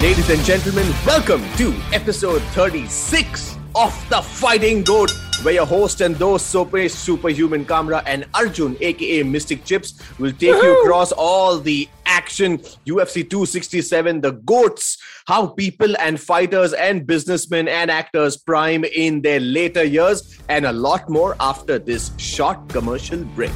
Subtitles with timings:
[0.00, 5.10] Ladies and gentlemen, welcome to episode 36 of The Fighting Goat,
[5.42, 10.62] where your host and those Sope Superhuman Kamra and Arjun, aka Mystic Chips, will take
[10.62, 17.66] you across all the action UFC 267, the goats, how people and fighters and businessmen
[17.66, 23.24] and actors prime in their later years, and a lot more after this short commercial
[23.34, 23.50] break.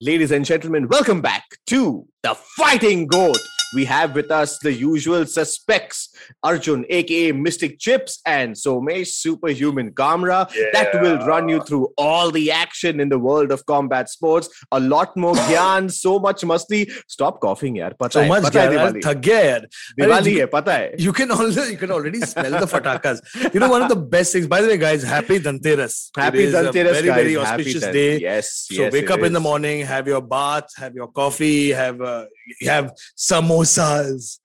[0.00, 3.38] Ladies and gentlemen, welcome back to the Fighting Goat.
[3.74, 10.52] We have with us the usual suspects Arjun, aka Mystic Chips, and Somesh Superhuman Kamra.
[10.54, 10.64] Yeah.
[10.72, 14.48] That will run you through all the action in the world of combat sports.
[14.72, 16.90] A lot more gyan, so much musti.
[17.08, 17.96] Stop coughing, yaar.
[17.98, 19.02] Pata so hai, much gyan, Diwali.
[19.02, 19.64] Yaar.
[19.98, 20.94] Diwali you, hai, pata hai.
[20.98, 23.20] You can, already, you can already smell the fatakas.
[23.54, 24.46] You know, one of the best things.
[24.46, 26.10] By the way, guys, happy Dhanteras.
[26.16, 28.18] Happy Dhanteras, Very, guys, very auspicious day.
[28.18, 29.26] Yes, So yes, wake up is.
[29.26, 32.26] in the morning, have your bath, have your coffee, have, uh,
[32.62, 34.38] have some more samosas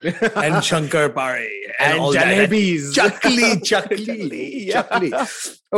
[0.44, 2.26] and shankar pare and, And all that.
[2.26, 2.92] jalebis.
[2.98, 4.82] chakli chakli Chakli, yeah.
[4.82, 5.10] chakli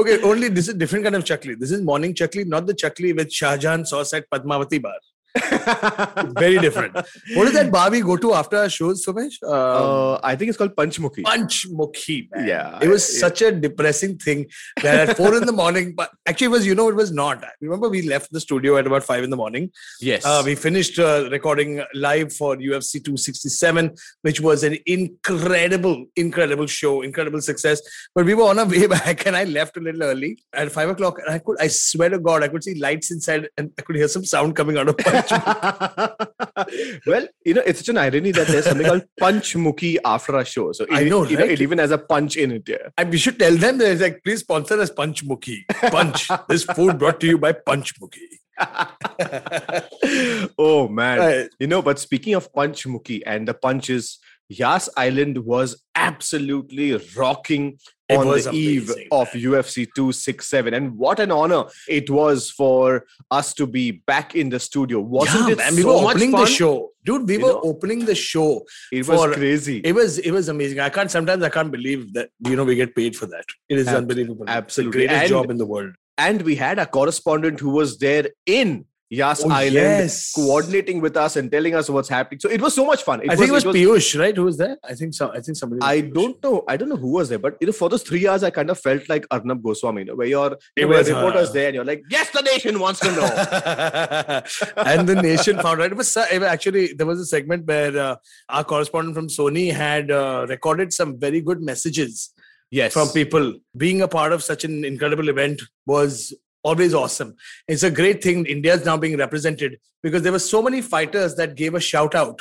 [0.00, 3.14] okay only this is different kind of chakli this is morning chakli not the chakli
[3.20, 4.98] with shahjahan sauce at padmavati bar
[6.38, 6.94] very different
[7.34, 9.42] what is that bar we go to after our shows Somesh?
[9.42, 11.22] Um, Uh, I think it's called Panchmukhi.
[11.22, 12.30] Panchmukhi.
[12.30, 12.46] Man.
[12.46, 13.20] Yeah, It was yeah.
[13.20, 14.46] such a depressing thing
[14.82, 17.44] that at four in the morning, but actually, it was, you know, it was not.
[17.60, 19.70] Remember, we left the studio at about five in the morning.
[20.00, 20.24] Yes.
[20.24, 27.02] Uh, we finished uh, recording live for UFC 267, which was an incredible, incredible show,
[27.02, 27.80] incredible success.
[28.14, 30.88] But we were on our way back, and I left a little early at five
[30.88, 31.18] o'clock.
[31.24, 33.96] And I could, I swear to God, I could see lights inside, and I could
[33.96, 35.21] hear some sound coming out of Panchmukhi.
[37.06, 40.44] well, you know, it's such an irony that there's something called Punch Panchmukhi after a
[40.44, 40.72] show.
[40.72, 41.52] So it, I know, you know, right?
[41.52, 42.68] it even has a punch in it.
[42.68, 42.88] Yeah.
[42.96, 45.64] And we should tell them that it's like, please sponsor us Panchmukhi.
[45.90, 46.28] Punch.
[46.48, 48.38] this food brought to you by Panchmukhi.
[50.58, 51.18] oh man.
[51.18, 51.48] Right.
[51.58, 54.18] You know, but speaking of Panchmukhi and the punches,
[54.48, 56.86] Yas Island was absolutely
[57.16, 60.74] rocking It on the eve amazing, of UFC 267.
[60.74, 65.00] And what an honor it was for us to be back in the studio.
[65.00, 66.40] Wasn't yeah, it man, we so were much opening fun?
[66.44, 66.74] the show.
[67.04, 67.62] Dude, we You were know?
[67.72, 68.50] opening the show.
[68.92, 69.78] It was for- crazy.
[69.90, 70.78] It was it was amazing.
[70.80, 73.44] I can't sometimes I can't believe that you know we get paid for that.
[73.68, 74.44] It is Ab- unbelievable.
[74.48, 74.92] absolutely.
[75.02, 75.92] The greatest And- job in the world.
[76.28, 78.26] and we had a correspondent who was there
[78.60, 78.70] in
[79.12, 80.32] Yas Oh, Island yes.
[80.32, 82.40] coordinating with us and telling us what's happening.
[82.40, 83.20] So it was so much fun.
[83.28, 84.34] I think it was, Piyush, right?
[84.34, 84.78] Who was there?
[84.82, 85.30] I think so.
[85.30, 85.80] I think somebody.
[85.80, 86.14] was I Piyush.
[86.14, 86.64] don't know.
[86.66, 88.70] I don't know who was there, but you know, for those three hours, I kind
[88.70, 91.74] of felt like Arnab Goswami, you know, where you're It you know, reporters there and
[91.74, 94.82] you're like, yes, the nation wants to know.
[94.86, 97.94] and the nation found out it was it was actually there was a segment where
[97.98, 98.16] uh,
[98.48, 102.30] our correspondent from Sony had uh, recorded some very good messages
[102.70, 102.94] yes.
[102.94, 103.56] from people.
[103.76, 107.34] Being a part of such an incredible event was always awesome.
[107.68, 111.34] It's a great thing India is now being represented because there were so many fighters
[111.36, 112.40] that gave a shout out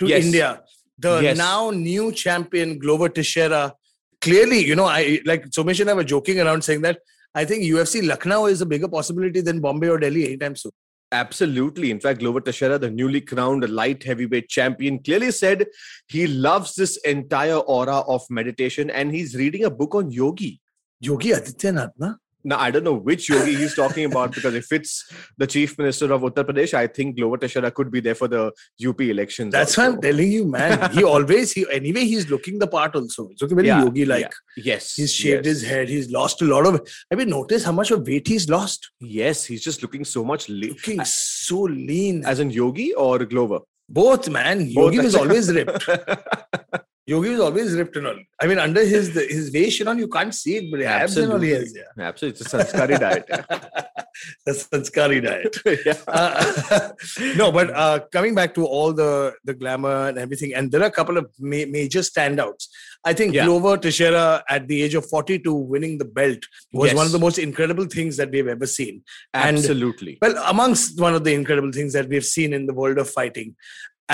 [0.00, 0.24] to Yes.
[0.24, 0.62] India.
[0.98, 1.36] The Yes.
[1.38, 3.74] now new champion Glover Teixeira.
[4.20, 6.98] Clearly, you know, I like Somesh and I were joking around saying that
[7.34, 10.72] I think UFC Lucknow is a bigger possibility than Bombay or Delhi anytime soon.
[11.12, 11.90] Absolutely.
[11.90, 15.66] In fact, Glover Teixeira, the newly crowned light heavyweight champion, clearly said
[16.06, 20.60] he loves this entire aura of meditation and he's reading a book on yogi.
[21.00, 22.14] Yogi Adityanath, na?
[22.42, 26.12] Now, I don't know which yogi he's talking about because if it's the chief minister
[26.12, 28.50] of Uttar Pradesh, I think Glover Teixeira could be there for the
[28.86, 29.52] UP elections.
[29.52, 29.96] That's why also.
[29.96, 30.90] I'm telling you, man.
[30.92, 33.28] He always, he anyway, he's looking the part also.
[33.28, 34.32] He's looking very Yeah, yogi like.
[34.56, 34.64] yeah.
[34.74, 34.94] Yes.
[34.94, 35.60] He's shaved yes.
[35.60, 35.88] his head.
[35.88, 36.80] He's lost a lot of.
[37.12, 38.90] I mean, notice how much of weight he's lost.
[39.00, 40.70] Yes, he's just looking so much lean.
[40.70, 42.24] Looking so lean.
[42.24, 43.60] As in Yogi or Glover?
[43.88, 44.58] Both, man.
[44.58, 44.94] Both.
[44.94, 45.88] Yogi was always ripped.
[47.10, 48.18] Yogi was always ripped and all.
[48.42, 49.06] I mean, under his
[49.36, 51.74] his waist and all, you can't see it, but abs and all he has.
[51.80, 52.04] Yeah.
[52.10, 52.40] Absolutely.
[52.40, 53.26] It's a sanskari diet.
[54.44, 55.56] That's Sanskari diet.
[55.86, 55.94] yeah.
[56.06, 56.90] Uh,
[57.40, 59.10] no, but uh, coming back to all the
[59.44, 62.64] the glamour and everything, and there are a couple of ma- major standouts.
[63.04, 63.46] I think Yeah.
[63.46, 64.24] Glover Teixeira,
[64.56, 66.42] at the age of 42, winning the belt
[66.72, 66.96] was Yes.
[67.00, 69.02] one of the most incredible things that we've ever seen.
[69.32, 70.18] And- Absolutely.
[70.20, 73.56] Well, amongst one of the incredible things that we've seen in the world of fighting.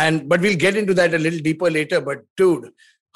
[0.04, 1.98] And but we'll get into that a little deeper later.
[2.00, 2.66] But dude,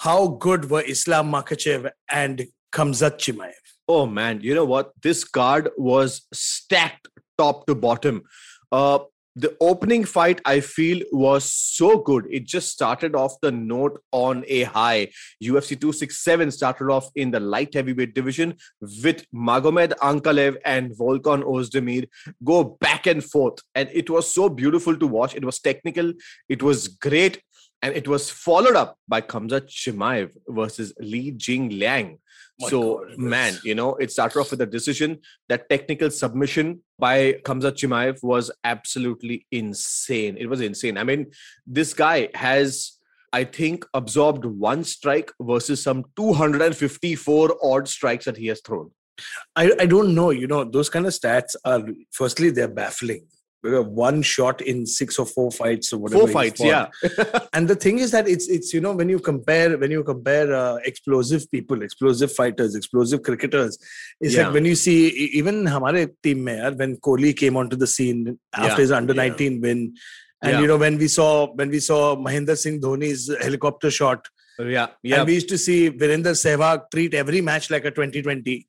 [0.01, 3.53] how good were Islam Makhachev and Khamzat Chimaev?
[3.87, 4.93] Oh man, you know what?
[5.03, 8.23] This card was stacked top to bottom.
[8.73, 9.01] Uh,
[9.37, 12.27] the opening fight I feel was so good.
[12.31, 15.09] It just started off the note on a high.
[15.43, 22.09] UFC 267 started off in the light heavyweight division with Magomed Ankalaev and Volkan Ozdemir
[22.43, 23.59] go back and forth.
[23.75, 25.35] And it was so beautiful to watch.
[25.35, 26.13] It was technical,
[26.49, 27.43] it was great.
[27.83, 32.19] And it was followed up by Khamzat Chimaev versus Li Jingliang.
[32.61, 35.21] My so God, man, you know, it started off with a decision.
[35.49, 40.37] That technical submission by Kamzat Chimaev was absolutely insane.
[40.39, 40.99] It was insane.
[40.99, 41.31] I mean,
[41.67, 42.99] this guy has,
[43.33, 48.91] I think, absorbed one strike versus some 254 odd strikes that he has thrown.
[49.57, 50.31] I, I don't know.
[50.31, 53.27] You know, those kind of stats are firstly they're baffling
[53.63, 56.21] one shot in six or four fights or whatever.
[56.21, 56.89] Four fights, yeah.
[57.53, 60.53] and the thing is that it's it's you know when you compare when you compare
[60.55, 63.79] uh, explosive people, explosive fighters, explosive cricketers,
[64.21, 64.45] it's yeah.
[64.45, 68.69] like when you see even our team mayor when Kohli came onto the scene after
[68.69, 68.77] yeah.
[68.77, 69.61] his under nineteen yeah.
[69.61, 69.95] win,
[70.43, 74.27] and you know when we saw when we saw Mahendra Singh Dhoni's helicopter shot.
[74.59, 75.19] Yeah, yeah.
[75.19, 78.67] And we used to see Virender Sehwag treat every match like a 2020.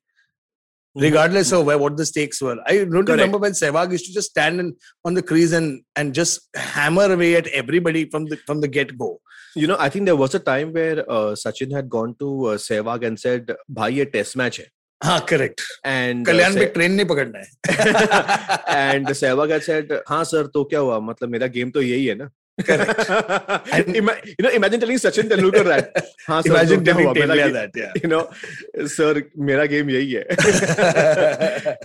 [0.94, 2.56] regardless of where what the stakes were.
[2.66, 3.08] I don't Correct.
[3.10, 7.12] remember when Sehwag used to just stand in, on the crease and and just hammer
[7.12, 9.20] away at everybody from the from the get go.
[9.54, 12.56] You know, I think there was a time where uh, Sachin had gone to uh,
[12.56, 14.66] Sehwag and said, "Bhai, ये test match hai."
[15.04, 15.62] हाँ correct.
[15.84, 18.66] And uh, Kalyan Se- में train नहीं पकड़ना है.
[18.69, 20.98] and Sehwag had said, हाँ sir, तो क्या हुआ?
[21.00, 22.31] मतलब मेरा गेम तो यही है ना.
[22.63, 23.09] Correct.
[23.73, 25.95] and, Ima- you know, imagine telling Sachin Tendulkar that.
[26.27, 27.71] हाँ, imagine sir, telling that.
[27.75, 27.93] Yeah.
[28.01, 28.29] You know,
[28.85, 30.23] sir, मेरा game यही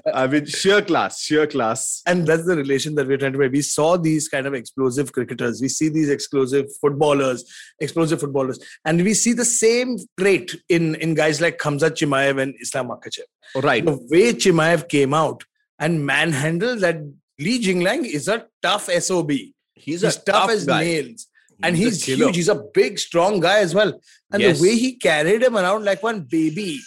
[0.15, 2.03] I mean, sheer class, sheer class.
[2.07, 3.53] And that's the relation that we're trying to make.
[3.53, 5.61] We saw these kind of explosive cricketers.
[5.61, 7.45] We see these explosive footballers,
[7.81, 12.55] explosive footballers, and we see the same trait in in guys like Khamzat Chimaev and
[12.61, 13.63] Islam Makhachev.
[13.63, 13.85] Right.
[13.85, 15.45] The way Chimaev came out
[15.79, 17.01] and manhandled that
[17.39, 19.31] Li Jingliang is a tough SOB.
[19.77, 20.85] He's He's a tough, tough as guy.
[20.85, 21.27] nails.
[21.63, 22.37] And He's a he's huge.
[22.37, 23.93] He's a big, strong guy as well.
[24.33, 24.59] And Yes.
[24.59, 26.79] the way he carried him around like one baby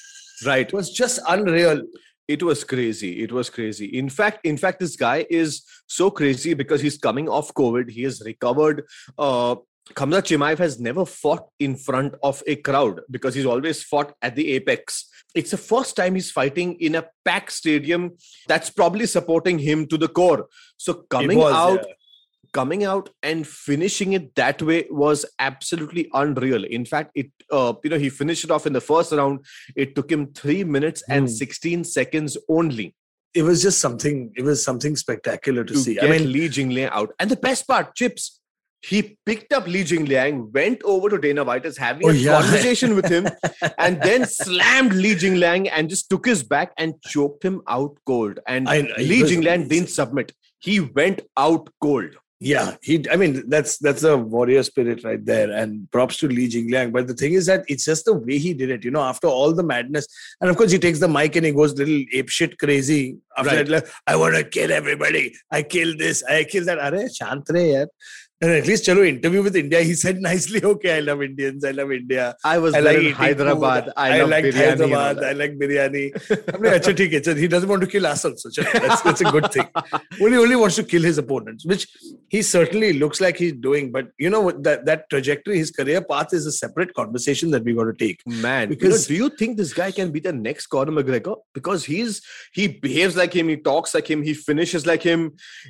[0.45, 0.71] Right.
[0.73, 1.81] was just unreal.
[2.33, 6.51] it was crazy it was crazy in fact in fact this guy is so crazy
[6.59, 8.77] because he's coming off covid he has recovered
[9.27, 9.55] uh
[9.99, 14.35] Khamzat Chimaev has never fought in front of a crowd because he's always fought at
[14.35, 15.09] the apex.
[15.33, 18.03] It's the first time he's fighting in a packed stadium
[18.47, 20.45] that's probably supporting him to the core.
[20.77, 21.93] So coming was, out yeah.
[22.53, 26.63] Coming out and finishing it that way was absolutely unreal.
[26.63, 29.45] In fact, it uh, you know he finished it off in the first round.
[29.75, 31.33] It took him three minutes and Hmm.
[31.33, 32.95] 16 seconds only
[33.33, 35.99] It was just something, it was something spectacular to, to see.
[36.01, 37.11] I mean, Li Jingliang out.
[37.19, 38.41] And the best part, Chips,
[38.81, 42.41] he picked up Li Jingliang, went over to Dana White, is having Oh, a yeah.
[42.41, 43.27] conversation with him,
[43.77, 48.39] and then slammed Li Jingliang and just took his back and choked him out cold.
[48.47, 48.81] And I-
[49.11, 50.31] Li Jingliang didn't submit.
[50.59, 52.15] He went out cold.
[52.41, 53.03] Yeah, he.
[53.11, 56.93] I mean, that's that's a warrior spirit right there, and props to Li Jingliang.
[56.93, 58.85] But the thing is that it's just the way he did it.
[58.85, 60.07] You know, after all the madness,
[60.39, 63.17] and of course he takes the mic and he goes little ape shit crazy.
[63.37, 63.67] After Right.
[63.67, 65.33] that, like, I want to kill everybody.
[65.51, 66.23] I kill this.
[66.23, 66.79] I kill that.
[66.79, 67.87] Are shant yaar.
[68.41, 69.81] And at least chalo interview with India.
[69.81, 71.65] He said nicely, okay, I love Indians.
[71.65, 72.35] I love India.
[72.43, 73.83] I was I like in Hyderabad.
[73.85, 73.93] food.
[73.97, 75.23] I, love like biryani and all Hyderabad.
[75.25, 76.53] I like biryani.
[76.53, 78.47] I'm like, "Acha, theek hai." He doesn't want to kill us also.
[78.49, 79.67] Chalo, That's, that's a good thing.
[80.21, 81.87] Only only wants to kill his opponents, which
[82.29, 83.91] he certainly looks like he's doing.
[83.91, 84.51] But you know?
[84.51, 88.25] That that trajectory, his career path, is a separate conversation that we got to take.
[88.25, 91.35] Man, because Because- do you think this guy can be the next Conor McGregor?
[91.53, 92.21] Because he's
[92.53, 95.21] he behaves like him, he talks like him, he finishes like him.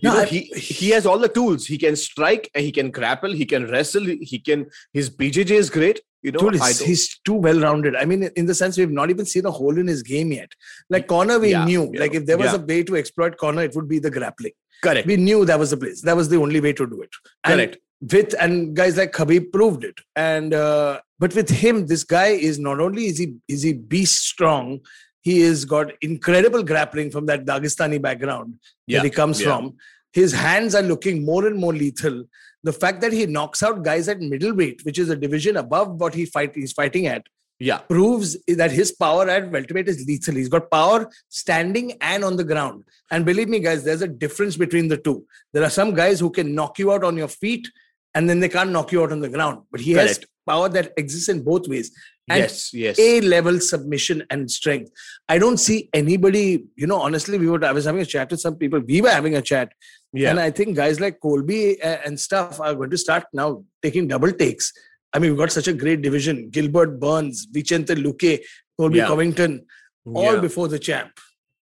[0.03, 1.65] You No, know, I- he he has all the tools.
[1.65, 4.67] He can strike, he can grapple, he can wrestle, he can.
[4.93, 6.01] His BJJ is great.
[6.21, 7.95] You know, Dude, he's, too well rounded.
[7.95, 10.51] I mean, in the sense we've not even seen a hole in his game yet.
[10.89, 11.89] Like Conor, we Yeah, knew.
[11.93, 12.59] yeah, Like if there was yeah.
[12.59, 14.51] a way to exploit Conor, it would be the grappling.
[14.83, 16.01] correct, We knew that was the place.
[16.01, 17.09] That was the only way to do it.
[17.45, 17.77] And correct.
[18.01, 19.97] with and guys like Khabib proved it.
[20.17, 24.25] And uh, but with him, this guy is not only is he is he beast
[24.25, 24.81] strong,
[25.21, 28.55] he has got incredible grappling from that Dagestani background
[28.87, 29.47] Yeah, that he comes yeah.
[29.47, 29.77] from.
[30.11, 32.25] His hands are looking more and more lethal.
[32.63, 36.13] The fact that he knocks out guys at middleweight, which is a division above what
[36.13, 37.25] he fight he's fighting at,
[37.59, 40.35] Yeah, proves that his power at welterweight is lethal.
[40.35, 42.83] He's got power standing and on the ground.
[43.11, 45.25] And believe me, guys, there's a difference between the two.
[45.53, 47.67] There are some guys who can knock you out on your feet
[48.15, 49.63] and then they can't knock you out on the ground.
[49.71, 51.91] But he has power that exists in both ways.
[52.29, 52.99] And yes, yes.
[52.99, 54.91] A level submission and strength.
[55.27, 58.39] I don't see anybody, you know, honestly, we were, I was having a chat with
[58.39, 58.79] some people.
[58.79, 59.73] We were having a chat.
[60.11, 63.63] Yeah, And I think guys like Colby uh, and stuff are going to start now
[63.83, 64.73] taking double takes.
[65.13, 66.49] I mean, we've got such a great division.
[66.49, 68.39] Gilbert Burns, Vicente Luque,
[68.79, 69.07] Colby Yeah.
[69.07, 69.65] Covington,
[70.05, 71.11] all yeah, before the champ.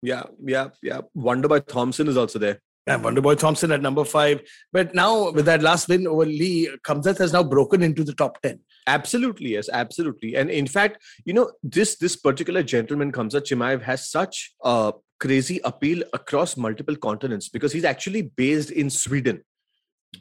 [0.03, 1.01] yeah, yeah, yeah.
[1.17, 2.61] Wonderboy Thompson is also there.
[2.87, 4.43] And Wonderboy Thompson at number five.
[4.73, 8.41] But now with that last win over Li, Khamzat has now broken into the top
[8.43, 8.61] 10.
[8.87, 10.37] Absolutely, yes, absolutely.
[10.37, 15.61] And in fact, you know, this this particular gentleman, Khamzat Chimaev, has such a crazy
[15.65, 19.43] appeal across multiple continents because he's actually based in Sweden.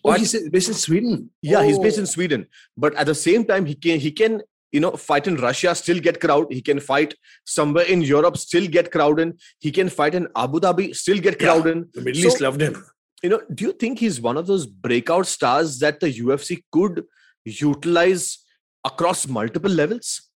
[0.03, 1.29] Oh, he's based in Sweden.
[1.41, 2.01] Yeah, he's based Oh.
[2.01, 4.41] in Sweden, but at the same time, he can he can
[4.71, 6.47] you know, fight in Russia, still get crowd.
[6.51, 7.13] He can fight
[7.45, 9.37] somewhere in Europe, still get crowd in.
[9.59, 11.55] He can fight in Abu Dhabi, still get Yeah.
[11.71, 11.85] in.
[11.93, 12.83] The Middle So- East loved him.
[13.23, 17.05] You know, do you think he's one of those breakout stars that the UFC could
[17.45, 18.39] utilize
[18.85, 20.29] across multiple levels?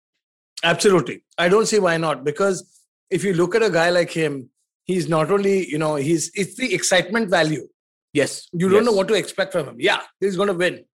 [0.65, 1.23] Absolutely.
[1.37, 2.25] I don't see why not.
[2.25, 2.65] Because
[3.11, 4.49] if you look at a guy like him,
[4.85, 7.69] he's not only, you know, he's it's the excitement value.
[8.13, 8.49] Yes.
[8.53, 9.77] You don't know what to expect from him.
[9.79, 10.85] Yeah, he's going to win.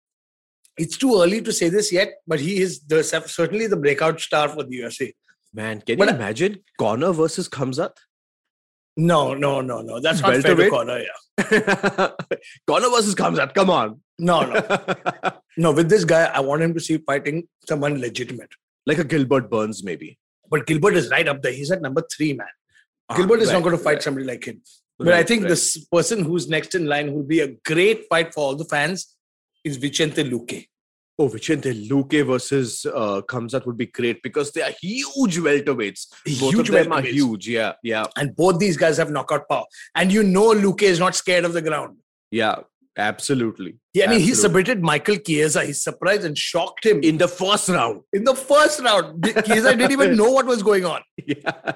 [0.76, 4.48] It's too early to say this yet, but he is the certainly the breakout star
[4.48, 5.12] for the UFC.
[5.54, 7.92] Man, can But you imagine Conor versus Khamzat?
[8.96, 10.00] No, no, no, no.
[10.00, 10.98] That's not fair to Conor.
[10.98, 12.10] Yeah.
[12.66, 14.00] Conor versus Khamzat, come on.
[14.18, 15.72] No, no, no.
[15.72, 18.50] With this guy, I want him to see fighting someone legitimate.
[18.86, 20.18] like a Gilbert Burns, maybe.
[20.50, 21.52] But Gilbert is right up there.
[21.52, 22.46] He's at number three, man.
[23.08, 24.62] Ah, Gilbert is not going to fight right, somebody like him.
[24.98, 25.48] But I think right.
[25.48, 29.16] this person who's next in line who'll be a great fight for all the fans
[29.64, 30.66] is Vicente Luque.
[31.18, 36.06] Oh, Vicente Luque versus uh, Khamzat would be great because they are huge welterweights.
[36.40, 37.48] Both Huge of them are huge.
[37.48, 39.64] Yeah, yeah, And both these guys have knockout power.
[39.94, 41.98] And you know Luque is not scared of the ground.
[42.30, 42.56] yeah.
[42.94, 43.78] Absolutely.
[43.94, 45.64] Yeah, I mean, he submitted Michael Chiesa.
[45.64, 48.02] He surprised and shocked him in, in the first round.
[48.12, 49.24] In the first round.
[49.46, 51.00] Chiesa didn't even know what was going on.
[51.26, 51.72] Yeah.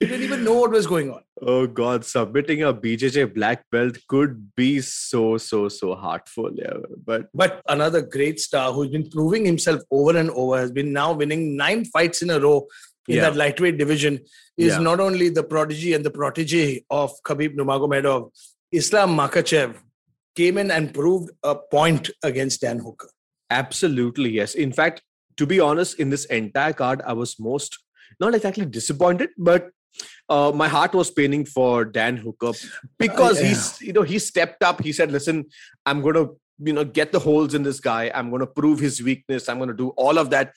[0.00, 1.22] He didn't even know what was going on.
[1.40, 6.50] Oh God, submitting a BJJ black belt could be so so so heartful.
[6.54, 6.74] Yeah,
[7.06, 11.12] but But another great star who's been proving himself over and over has been now
[11.12, 12.66] winning nine fights in a row
[13.08, 13.22] in Yeah.
[13.22, 14.18] that lightweight division.
[14.56, 14.78] Is Yeah.
[14.78, 18.30] not only the prodigy and the protege of Khabib Nurmagomedov,
[18.72, 19.76] Islam Makhachev
[20.34, 23.10] came in and proved a point against Dan Hooker.
[23.50, 24.54] Absolutely, yes.
[24.54, 25.02] In fact,
[25.36, 27.78] to be honest, in this entire card, I was most
[28.20, 29.70] not exactly disappointed, but
[30.28, 32.52] uh, my heart was paining for Dan Hooker
[32.98, 33.48] because yeah.
[33.48, 34.82] he's you know he stepped up.
[34.82, 35.44] He said, "Listen,
[35.86, 38.10] I'm going to you know get the holes in this guy.
[38.14, 39.48] I'm going to prove his weakness.
[39.48, 40.52] I'm going to do all of that."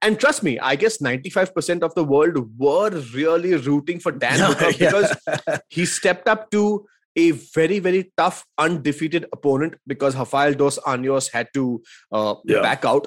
[0.00, 4.70] And trust me, I guess 95% of the world were really rooting for Dan Hooker
[4.70, 4.90] Yeah.
[4.90, 11.30] because he stepped up to a very very tough undefeated opponent because Rafael dos Anjos
[11.30, 12.62] had to uh, Yeah.
[12.62, 13.06] back out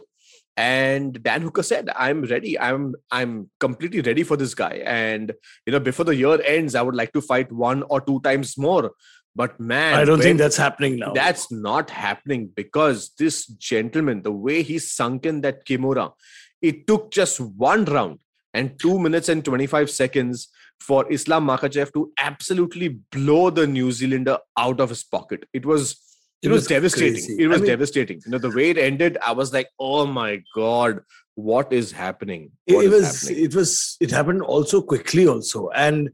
[0.57, 5.33] and Dan Hooker said I'm ready I'm I'm completely ready for this guy and
[5.65, 8.57] you know before the year ends I would like to fight one or two times
[8.57, 8.91] more
[9.35, 11.11] but man I don't think that's happening now.
[11.13, 16.13] that's not happening because this gentleman, the way he sunk in that Kimura,
[16.61, 18.19] it took just one round
[18.53, 20.47] and two minutes and 25 seconds
[20.79, 25.45] for Islam Makhachev to absolutely blow the New Zealander out of his pocket.
[25.53, 25.97] It was
[26.45, 27.13] it, It was, was devastating.
[27.13, 27.43] crazy.
[27.43, 28.21] It was I mean- devastating.
[28.25, 30.99] You know, the way it ended, I was like, oh my God,
[31.35, 32.51] what is happening?
[32.67, 33.45] it, What it is was happening?
[33.45, 36.09] it was it happened also quickly also and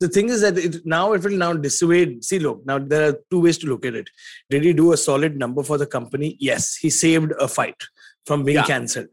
[0.00, 3.14] the thing is that it now it will now dissuade see look now there are
[3.30, 4.10] two ways to look at it
[4.50, 7.80] did he do a solid number for the company yes he saved a fight
[8.26, 8.66] from being Yeah.
[8.72, 9.08] cancelled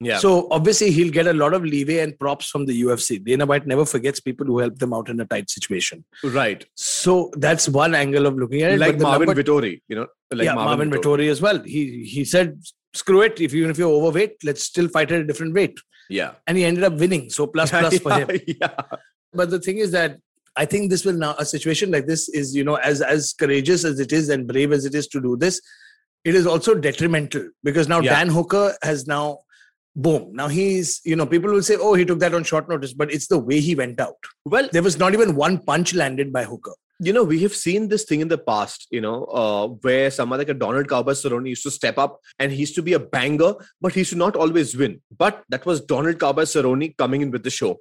[0.00, 0.18] yeah.
[0.18, 3.66] so obviously he'll get a lot of leeway and props from the ufc dana white
[3.66, 6.64] never forgets people who help them out in a tight situation right.
[6.74, 10.46] so that's one angle of looking at it Like Marvin number- Vettori, you know, like
[10.46, 11.58] yeah, Marvin, Vettori as well.
[11.62, 12.60] He he said,
[12.92, 13.40] "Screw it.
[13.40, 15.78] If even if you're overweight, let's still fight at a different weight."
[16.10, 16.32] Yeah.
[16.46, 17.30] And he ended up winning.
[17.30, 18.28] So plus plus for him.
[18.46, 18.74] yeah.
[19.32, 20.18] But the thing is that
[20.56, 23.84] I think this will now a situation like this is you know as as courageous
[23.84, 25.60] as it is and brave as it is to do this,
[26.24, 28.14] it is also detrimental because now Yeah.
[28.14, 29.38] Dan Hooker has now.
[29.96, 30.30] Boom.
[30.32, 33.12] Now he's, you know, people will say, oh, he took that on short notice, but
[33.12, 34.16] it's the way he went out.
[34.44, 36.72] Well, There was not even one punch landed by Hooker.
[37.00, 40.38] you know, we have seen this thing in the past, you know, uh, where someone
[40.38, 43.00] like a Donald Cowboy Cerrone used to step up and he used to be a
[43.00, 45.00] banger, but he used to not always win.
[45.16, 47.72] But that was Donald Cowboy Cerrone coming in with the show.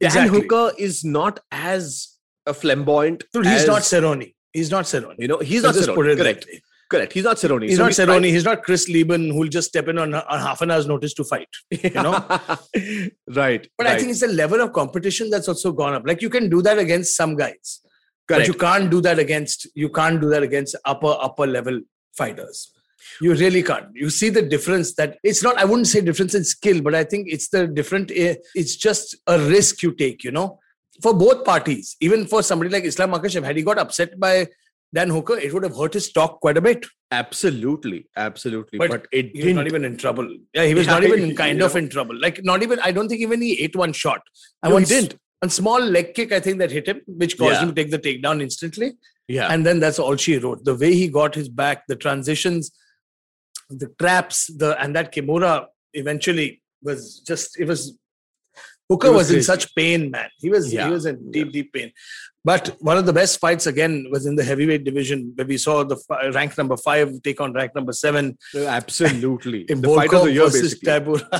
[0.00, 0.40] Dan Exactly.
[0.40, 3.24] Hooker is not as uh, flamboyant.
[3.32, 4.34] Dude, he's as- not Cerrone.
[4.52, 5.14] He's not Cerrone.
[5.18, 6.16] You know, he's not Cerrone.
[6.16, 6.46] Correct.
[6.90, 7.12] Correct.
[7.12, 7.68] He's not Cerrone.
[7.68, 8.24] He's not Cerrone.
[8.24, 11.24] He's not Chris Leben who'll just step in on, on half an hour's notice to
[11.24, 11.48] fight.
[11.70, 12.12] you know?
[13.36, 13.68] right.
[13.76, 16.04] But I think it's the level of competition that's also gone up.
[16.06, 17.80] Like you can do that against some guys,
[18.26, 21.80] but you can't do that against you can't do that against upper upper level
[22.16, 22.72] fighters.
[23.20, 23.88] You really can't.
[23.94, 25.56] You see the difference that it's not.
[25.58, 28.10] I wouldn't say difference in skill, but I think it's the different.
[28.10, 30.24] eh, It's just a risk you take.
[30.24, 30.58] You know,
[31.02, 31.96] for both parties.
[32.00, 34.48] Even for somebody like Islam Makhachev, had he got upset by
[34.94, 36.86] Dan Hooker, it would have hurt his stock quite a bit.
[37.10, 38.78] absolutely, absolutely.
[38.78, 39.66] But But, it He was not didn't.
[39.68, 40.26] even in trouble.
[40.54, 42.18] Yeah, he was Yeah, not even in kind of in trouble.
[42.18, 42.78] Like not even.
[42.80, 44.20] I don't think even he ate one shot.
[44.62, 45.16] I No, he didn't.
[45.42, 47.62] a small leg kick, I think that hit him, which caused Yeah.
[47.62, 48.92] him to take the takedown instantly.
[49.28, 49.48] Yeah.
[49.52, 50.64] And then that's all she wrote.
[50.64, 52.70] The way he got his back, the transitions,
[53.68, 57.98] the traps, the and that Kimura eventually was just it was
[58.90, 60.30] Hooker It was was, in such pain, man.
[60.40, 60.86] He was Yeah.
[60.86, 61.92] he was in deep, deep pain.
[62.48, 65.84] But one of the best fights again was in the heavyweight division where we saw
[65.84, 68.38] the f- rank number five take on rank number seven.
[68.56, 69.60] Absolutely.
[69.72, 71.22] In the fight of the year, versus basically.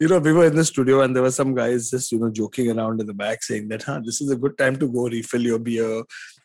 [0.00, 2.30] You know, we were in the studio and there were some guys just, you know,
[2.30, 5.08] joking around in the back saying that, huh, this is a good time to go
[5.08, 6.02] refill your beer.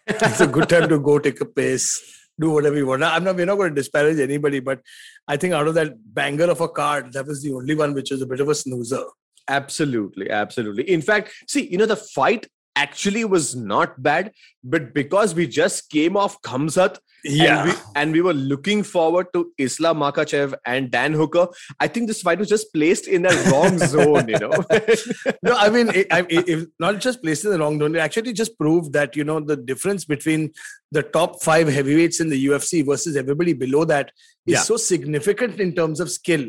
[0.08, 2.02] It's a good time to go take a piss,
[2.40, 3.04] do whatever you want.
[3.04, 4.82] I'm not, we're not going to disparage anybody, but
[5.28, 8.12] I think out of that banger of a card, that was the only one which
[8.12, 9.04] was a bit of a snoozer.
[9.48, 10.90] Absolutely, absolutely.
[10.90, 14.32] In fact, see, you know, the fight actually was not bad,
[14.64, 19.52] but because we just came off Khamzat and we, and we were looking forward to
[19.58, 21.48] Islam Makhachev and Dan Hooker,
[21.80, 24.52] I think this fight was just placed in the wrong zone, you know.
[25.42, 27.96] no, I mean, it, I, it, it- not just placed in the wrong zone.
[27.96, 30.52] It actually just proved that you know the difference between
[30.92, 34.12] the top five heavyweights in the UFC versus everybody below that
[34.46, 34.60] is Yeah.
[34.62, 36.46] so significant in terms of skill.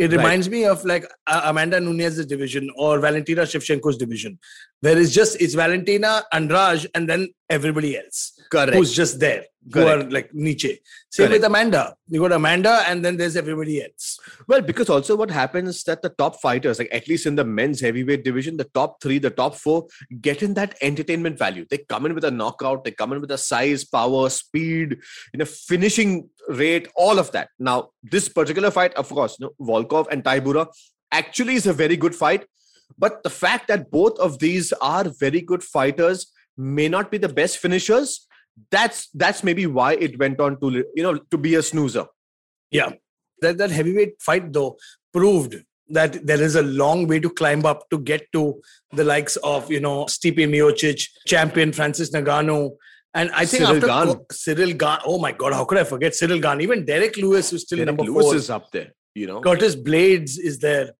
[0.00, 0.16] It Right.
[0.16, 4.38] reminds me of like Amanda Nunes's division or Valentina Shevchenko's division,
[4.80, 8.18] where it's just it's Valentina, Andrade, and then everybody else
[8.50, 8.74] Correct.
[8.74, 9.42] who's just there,
[9.74, 10.74] who are like Nietzsche.
[11.10, 11.40] Same Correct.
[11.42, 11.82] with Amanda.
[12.08, 14.18] You got Amanda, and then there's everybody else.
[14.48, 17.44] Well, because also what happens is that the top fighters, like at least in the
[17.44, 19.86] men's heavyweight division, the top three, the top four,
[20.28, 21.66] get in that entertainment value.
[21.68, 24.96] They come in with a knockout, they come in with a size, power, speed,
[25.34, 27.48] you know, finishing rate, all of that.
[27.58, 30.66] Now, this particular fight, of course, you know, Volkov and Tybura
[31.12, 32.46] actually is a very good fight.
[32.98, 37.28] But the fact that both of these are very good fighters may not be the
[37.28, 38.26] best finishers.
[38.70, 42.06] That's that's maybe why it went on to you know to be a snoozer.
[42.70, 42.92] Yeah,
[43.40, 44.76] that that heavyweight fight though
[45.12, 45.56] proved
[45.88, 48.60] that there is a long way to climb up to get to
[48.92, 52.70] the likes of you know Stipe Miocic, champion Francis Ngannou,
[53.14, 54.20] and I think Cyril after.
[54.32, 54.98] Cyril Gane.
[55.04, 56.60] Oh my God, how could I forget Cyril Gane?
[56.60, 58.34] Even Derrick Lewis was still Derek number Lewis four.
[58.36, 59.40] is up there, you know.
[59.40, 60.90] Curtis Blaydes is there,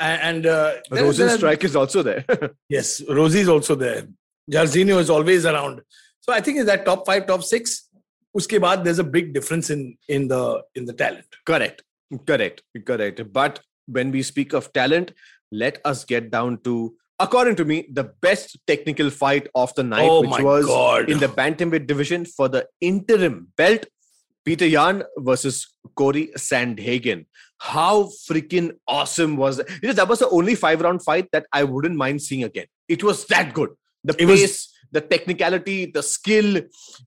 [0.00, 2.24] and, and uh, there- Rosen there are- Strike is also there.
[2.68, 4.06] Yes, Rosie is also there.
[4.50, 5.80] Jairzinho is always around.
[6.20, 7.88] So I think in that top five, top six,
[8.36, 11.26] uske baad there's a big difference in in the in the talent.
[11.46, 11.82] correct,
[12.26, 13.20] correct, correct.
[13.32, 15.12] But when we speak of talent,
[15.52, 16.74] let us get down to,
[17.22, 21.08] according to me, the best technical fight of the night, oh which was God!
[21.08, 23.84] in the bantamweight division for the interim belt.
[24.44, 25.56] Peter Yan versus
[25.94, 27.26] Corey Sandhagen.
[27.58, 27.94] How
[28.28, 29.68] freaking awesome was that?
[29.80, 32.66] You know, that was the only five round fight that I wouldn't mind seeing again.
[32.88, 33.70] It was that good.
[34.02, 36.60] The It was- pace, the technicality, the skill,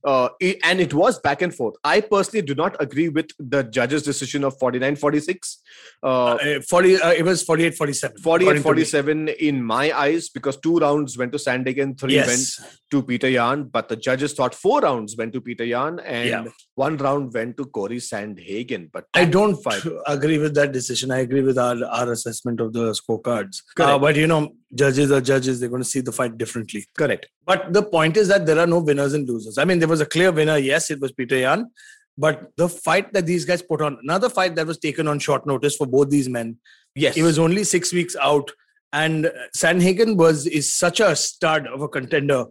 [0.04, 0.28] uh,
[0.64, 1.74] and it was back and forth.
[1.84, 5.62] I personally do not agree with the judge's decision of 49 46.
[6.02, 10.76] Uh, Uh, 40 uh, it was 48 47 48 47 in my eyes because two
[10.78, 12.46] rounds went to Sandhagen, three went
[12.90, 16.44] to Peter Yan, but the judges thought four rounds went to Peter Yan and Yeah.
[16.74, 18.88] one round went to Corey Sandhagen.
[18.92, 22.72] But i don't fight, agree with that decision i agree with our, our assessment of
[22.72, 24.42] the scorecards uh, but you know
[24.74, 27.26] judges are judges they're going to see the fight differently correct.
[27.50, 30.04] but the point is that there are no winners and losers i mean there was
[30.06, 31.68] a clear winner yes it was peter yan
[32.24, 35.46] but the fight that these guys put on another fight that was taken on short
[35.52, 36.56] notice for both these men
[36.96, 38.50] Yes, He was only six weeks out,
[38.92, 42.46] and Sandhagen was is such a stud of a contender.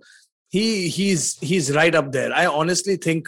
[0.49, 2.31] He he's he's right up there.
[2.31, 3.27] I honestly think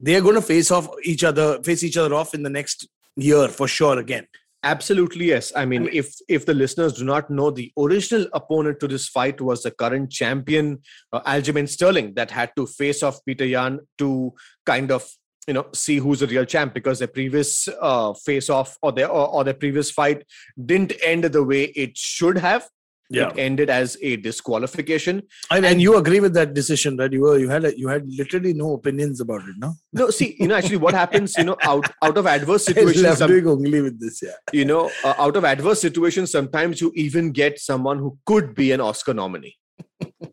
[0.00, 3.46] they're going to face off each other, face each other off in the next year
[3.48, 3.98] for sure.
[3.98, 4.26] Again,
[4.62, 5.52] absolutely yes.
[5.54, 9.40] I mean, if if the listeners do not know, the original opponent to this fight
[9.40, 10.78] was the current champion
[11.12, 14.32] uh, Aljamain Sterling that had to face off Peter Yan to
[14.66, 15.08] kind of
[15.46, 19.08] you know see who's the real champ because their previous uh, face off or their
[19.08, 20.24] or, or their previous fight
[20.64, 22.68] didn't end the way it should have.
[23.10, 25.22] It ended as a disqualification.
[25.50, 27.12] and, and you agree with that decision, right?
[27.12, 29.74] You were you had a, you had literally no opinions about it, no?
[29.92, 33.30] No, see, you know, actually, what happens, you know, out out of adverse situations, some-
[33.30, 34.32] doing only with this, yeah.
[34.52, 38.72] you know, uh, out of adverse situations, sometimes you even get someone who could be
[38.72, 39.56] an Oscar nominee.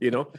[0.01, 0.31] you know,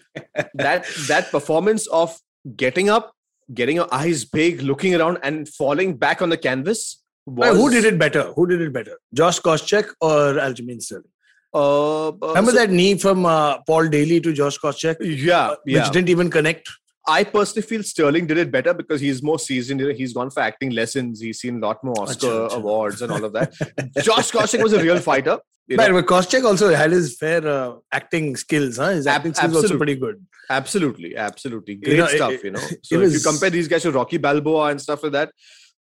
[0.54, 2.18] that that performance of
[2.54, 3.12] getting up,
[3.54, 7.02] getting your eyes big, looking around, and falling back on the canvas.
[7.24, 8.32] Was, who did it better?
[8.34, 8.98] Who did it better?
[9.12, 11.10] Josh Koscheck or Aljamain Sterling?
[11.54, 15.74] Uh, uh, Remember so- that knee from uh, Paul Daley to Josh Koscheck, Yeah, which
[15.74, 15.90] yeah.
[15.90, 16.68] didn't even connect.
[17.08, 19.80] I personally feel Sterling did it better because he's more seasoned.
[19.96, 21.20] He's gone for acting lessons.
[21.20, 23.52] He's seen a lot more Oscar awards and all of that.
[24.02, 25.38] Josh Koscheck was a real fighter.
[25.68, 25.92] you know.
[25.92, 28.78] But, Koscheck also had his fair uh, acting skills.
[28.78, 28.88] Huh?
[28.88, 30.26] His Ab- acting skills also pretty good.
[30.50, 31.76] Absolutely, absolutely.
[31.76, 32.60] Great know, stuff, it- you know.
[32.82, 35.30] So if was- you compare these guys to Rocky Balboa and stuff like that,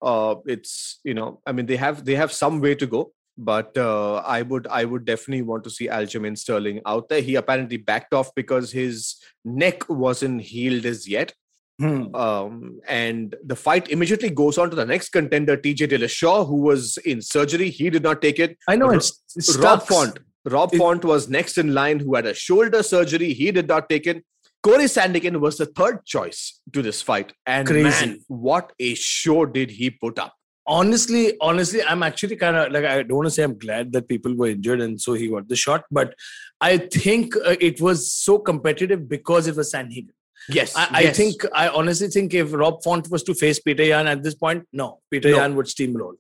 [0.02, 3.14] uh, it's you know, I mean, they have they have some way to go.
[3.38, 7.22] But uh, I would I would definitely want to see Aljamain Sterling out there.
[7.22, 11.34] He apparently backed off because his neck wasn't healed as yet.
[11.80, 12.14] Hmm.
[12.14, 16.98] Um, and the fight immediately goes on to the next contender, TJ Dillashaw, who was
[16.98, 17.70] in surgery.
[17.72, 18.58] He did not take it.
[18.68, 19.82] I know it's, it's Rob.
[19.82, 20.20] Font.
[20.46, 23.34] Rob It- Font was next in line, who had a shoulder surgery.
[23.34, 24.24] He did not take it.
[24.62, 27.34] Corey Sandhagen was the third choice to this fight.
[27.46, 27.84] And Crazy.
[27.84, 30.34] man, what a show did he put up.
[30.66, 34.08] Honestly, honestly, I'm actually kind of like I don't want to say I'm glad that
[34.08, 36.16] people were injured and so he got the shot, but
[36.62, 40.10] I think uh, it was so competitive because it was Sandhagen.
[40.50, 40.76] Yes.
[40.76, 44.24] I, I think I honestly think if Rob Font was to face Peter Yan at
[44.24, 45.38] this point, no, Peter No.
[45.38, 46.16] Yan would steamroll.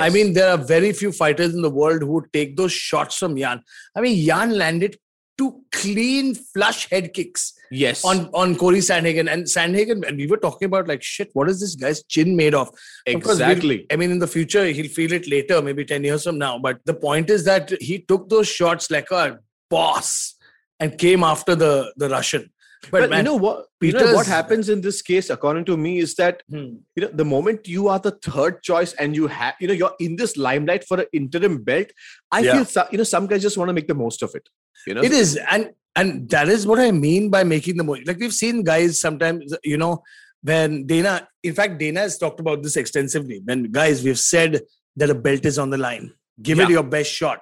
[0.00, 3.16] I mean, there are very few fighters in the world who would take those shots
[3.16, 3.62] from Yan.
[3.96, 4.98] I mean, Yan landed
[5.36, 8.04] two clean flush head kicks yes.
[8.04, 11.30] on on Corey Sandhagen and Sandhagen, and we were talking about like shit.
[11.32, 12.68] What is this guy's chin made of?
[12.68, 13.86] Of exactly.
[13.90, 16.58] I mean, in the future, he'll feel it later, maybe 10 years from now.
[16.58, 20.34] But the point is that he took those shots like a boss
[20.78, 22.50] and came after the, the Russian.
[22.90, 23.66] But, But man, you know what?
[23.82, 27.08] You know what happens in this case, according to me, is that hmm, you know
[27.08, 30.38] the moment you are the third choice and you have you know you're in this
[30.38, 31.88] limelight for an interim belt.
[32.32, 32.64] I Yeah.
[32.64, 34.48] feel you know some guys just want to make the most of it.
[34.86, 35.38] You know, it is.
[35.50, 38.06] And and that is what I mean by making the most.
[38.06, 40.02] Like we've seen guys sometimes, you know,
[40.42, 43.40] when Dana, in fact, Dana has talked about this extensively.
[43.44, 44.60] When guys, we've said
[44.96, 47.40] that a belt is on the line, give it your best shot.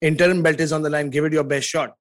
[0.00, 1.94] Interim belt is on the line, give it your best shot.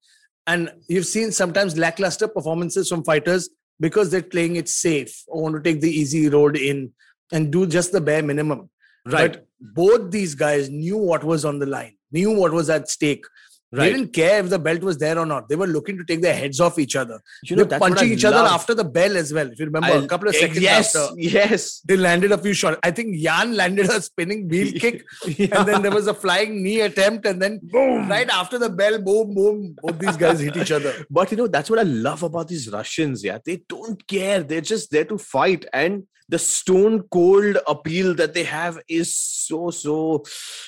[0.47, 5.55] And you've seen sometimes lackluster performances from fighters because they're playing it safe or want
[5.55, 6.91] to take the easy road in
[7.31, 8.69] and do just the bare minimum.
[9.05, 9.34] right?
[9.34, 13.25] But both these guys knew what was on the line, knew what was at stake.
[13.71, 15.49] They didn't care if the belt was there or not.
[15.49, 17.19] They were looking to take their heads off each other.
[17.43, 19.51] You know, They're punching each other after the bell as well.
[19.51, 21.82] If you remember, I- a couple of eh, seconds yes, after, yes.
[21.82, 22.78] they landed a few shots.
[22.84, 26.82] I think Yan landed a spinning wheel kick, and then there was a flying knee
[26.82, 30.71] attempt, and then boom, right after the bell, boom, boom, both these guys hit each
[30.71, 30.93] other.
[31.10, 33.23] But you know, that's what I love about these Russians.
[33.23, 34.43] Yeah, they don't care.
[34.43, 35.65] They're just there to fight.
[35.73, 40.23] And the stone cold appeal that they have is so, so,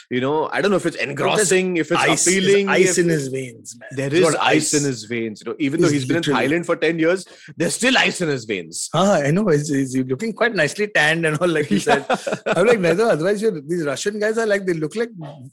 [0.10, 2.70] you know, I don't know if it's engrossing, if it's Ice, appealing.
[2.90, 3.90] Ice in his veins, man.
[3.92, 4.74] there is ice.
[4.74, 5.42] in his veins.
[5.42, 8.30] You know, even though He's been in Thailand for 10 years, there's still ice in
[8.30, 8.90] his veins.
[8.94, 9.48] Ah, I know.
[9.48, 12.06] He's, he's looking quite nicely tanned and all, like you said.
[12.48, 13.06] I'm like, neither.
[13.06, 15.10] Otherwise, you're, these Russian guys are like, they look like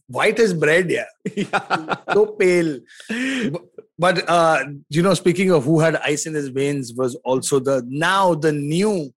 [0.08, 0.90] white as bread.
[0.90, 1.06] Yeah.
[1.34, 1.96] yeah.
[2.12, 2.80] so pale.
[3.08, 3.62] But,
[3.98, 7.84] but uh, you know, speaking of who had ice in his veins, was also the
[7.88, 9.12] now the new,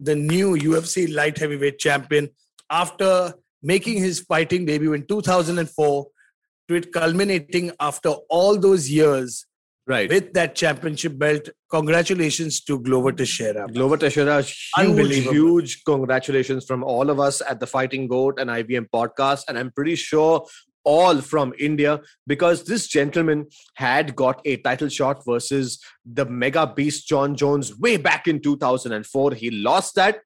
[0.00, 2.30] the new UFC light heavyweight champion
[2.70, 6.06] after making his fighting debut in 2004,
[6.68, 9.46] to it culminating after all those years
[9.88, 10.10] Right.
[10.10, 11.48] with that championship belt.
[11.70, 13.68] Congratulations to Glover Teixeira.
[13.72, 18.86] Glover Teixeira, huge, huge congratulations from all of us at the Fighting Goat and IVM
[18.92, 19.44] podcast.
[19.46, 20.44] And I'm pretty sure
[20.82, 27.06] all from India because this gentleman had got a title shot versus the mega beast
[27.06, 29.34] Jon Jones way back in 2004.
[29.34, 30.20] He lost that.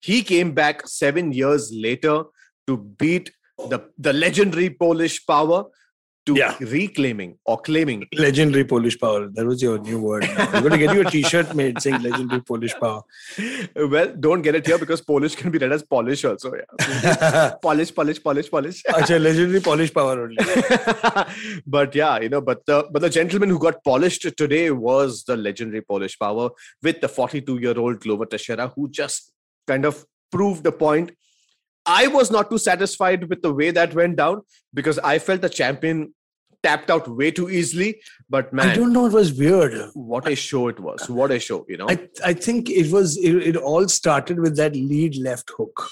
[0.00, 2.24] He came back seven years later
[2.66, 5.64] to beat the, the legendary Polish power
[6.26, 6.56] to Yeah.
[6.58, 9.28] reclaiming or claiming Legendary Polish power.
[9.28, 10.22] That was your new word.
[10.22, 10.50] now.
[10.54, 13.02] We're going to get you a T-shirt made saying legendary Polish power.
[13.76, 16.52] well, don't get it here because Polish can be read as Polish also.
[16.54, 17.52] Yeah.
[17.62, 18.82] polish, polish, polish, polish.
[18.88, 20.36] Acha, legendary Polish power only.
[21.66, 25.36] but yeah, you know, but the but the gentleman who got polished today was the
[25.36, 26.48] legendary Polish power
[26.82, 29.30] with the 42 year old Glover Teixeira, who just
[29.66, 31.12] kind of proved the point.
[31.86, 34.42] I was not too satisfied with the way that went down
[34.72, 36.14] because I felt the champion
[36.62, 38.00] tapped out way too easily.
[38.28, 39.06] But man, I don't know.
[39.06, 39.90] It was weird.
[39.94, 41.08] what a show it was!
[41.08, 41.86] What a show, you know.
[41.88, 45.88] I, I think it was it, it all started with that lead left hook.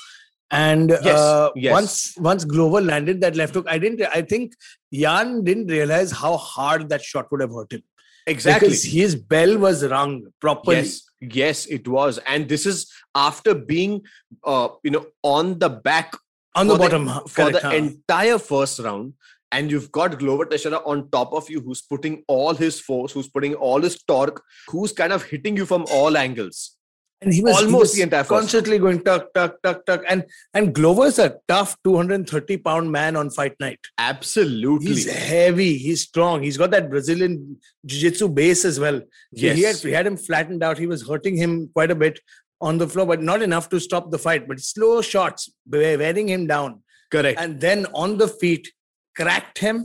[0.51, 1.73] And Yes, uh, yes.
[1.73, 4.53] once once Glover landed that left hook, I didn't I think
[4.93, 7.83] Jan didn't realize how hard that shot would have hurt him.
[8.27, 8.69] Exactly.
[8.69, 10.79] Because his bell was rung properly.
[10.79, 14.03] Yes, yes, it was, and this is after being,
[14.45, 16.15] uh, you know, on the back
[16.55, 17.07] On the bottom.
[17.07, 17.21] huh?
[17.29, 17.71] for the huh?
[17.71, 19.15] entire first round,
[19.51, 23.29] and you've got Glover Teixeira on top of you, who's putting all his force, who's
[23.29, 26.77] putting all his torque, who's kind of hitting you from all angles.
[27.23, 30.03] And he was he almost was the entire first constantly going tuck tuck tuck tuck
[30.09, 33.79] and and Glover's a tough 230 pound man on fight night.
[33.99, 39.01] Absolutely, He's heavy, he's strong, he's got that Brazilian jiu-jitsu base as well.
[39.33, 40.79] Yes, He had, we had him flattened out.
[40.79, 42.21] He was hurting him quite a bit
[42.61, 44.47] on the floor, but not enough to stop the fight.
[44.47, 46.83] But slow shots, we- wearing him down.
[47.11, 47.39] correct.
[47.41, 48.73] And then on the feet,
[49.17, 49.77] cracked him.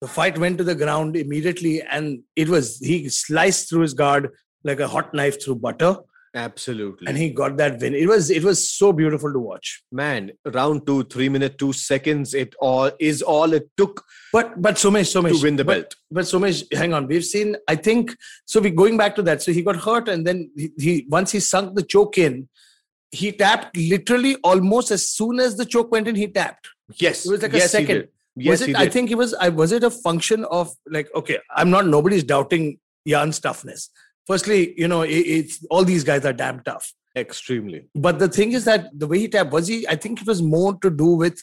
[0.00, 1.82] The fight went to the ground immediately.
[1.82, 4.30] And it was, he sliced through his guard
[4.64, 5.96] like a hot knife through butter.
[6.34, 7.94] Absolutely, And he got that win.
[7.94, 9.82] It was, it was so beautiful to watch.
[9.92, 12.32] man, round two, three minute, two seconds.
[12.32, 15.36] It all is all it took But, but Somesh, Somesh.
[15.38, 15.94] to win the but- belt.
[16.10, 17.06] But Somesh, hang on.
[17.06, 18.16] We've seen, I think,
[18.46, 19.42] so we going back to that.
[19.42, 22.48] So he got hurt, and then he, he once he sunk the choke in,
[23.10, 26.66] he tapped literally almost as soon as the choke went in, he tapped.
[26.96, 28.08] Yes, It was like a yes, he second.
[28.36, 28.76] Yes, was he it?
[28.78, 29.34] I think it was.
[29.34, 31.86] I was it a function of like, okay, I'm not.
[31.86, 33.90] Nobody's doubting Jan's toughness.
[34.26, 36.92] Firstly, you know, it, it's all these guys are damn tough.
[37.16, 37.88] extremely.
[37.94, 39.86] But the thing is that the way he tapped was he.
[39.88, 41.42] I think it was more to do with,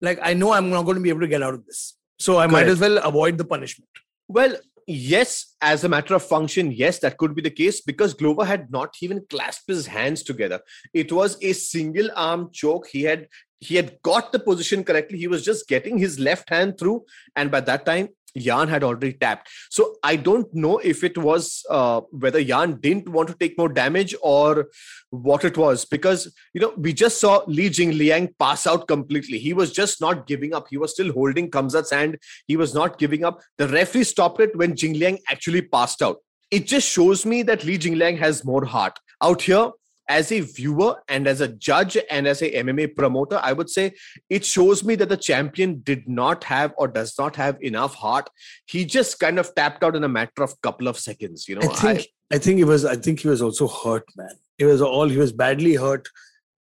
[0.00, 2.38] like, I know I'm not going to be able to get out of this, so
[2.38, 3.90] I might as well avoid the punishment.
[4.28, 8.44] Well, yes, as a matter of function, yes, that could be the case because Glover
[8.44, 10.60] had not even clasped his hands together.
[10.94, 12.86] It was a single arm choke.
[12.88, 13.28] He had
[13.62, 15.18] he had got the position correctly.
[15.18, 17.04] He was just getting his left hand through,
[17.36, 19.48] and by that time, Jan had already tapped.
[19.70, 23.68] So I don't know if it was uh, whether Jan didn't want to take more
[23.68, 24.68] damage or
[25.10, 29.38] what it was because you know we just saw Li Jingliang pass out completely.
[29.38, 30.68] He was just not giving up.
[30.70, 32.18] He was still holding Khamzat's hand.
[32.46, 33.40] He was not giving up.
[33.58, 36.18] The referee stopped it when Jingliang actually passed out.
[36.50, 38.98] It just shows me that Li Jingliang has more heart.
[39.22, 39.70] Out here,
[40.10, 43.92] as a viewer and as a judge and as a MMA promoter, I would say
[44.28, 48.28] it shows me that the champion did not have or does not have enough heart.
[48.66, 51.48] He just kind of tapped out in a matter of couple of seconds.
[51.48, 54.34] You know, I think I, think he was I think he was also hurt, man.
[54.58, 56.08] It was all he was badly hurt.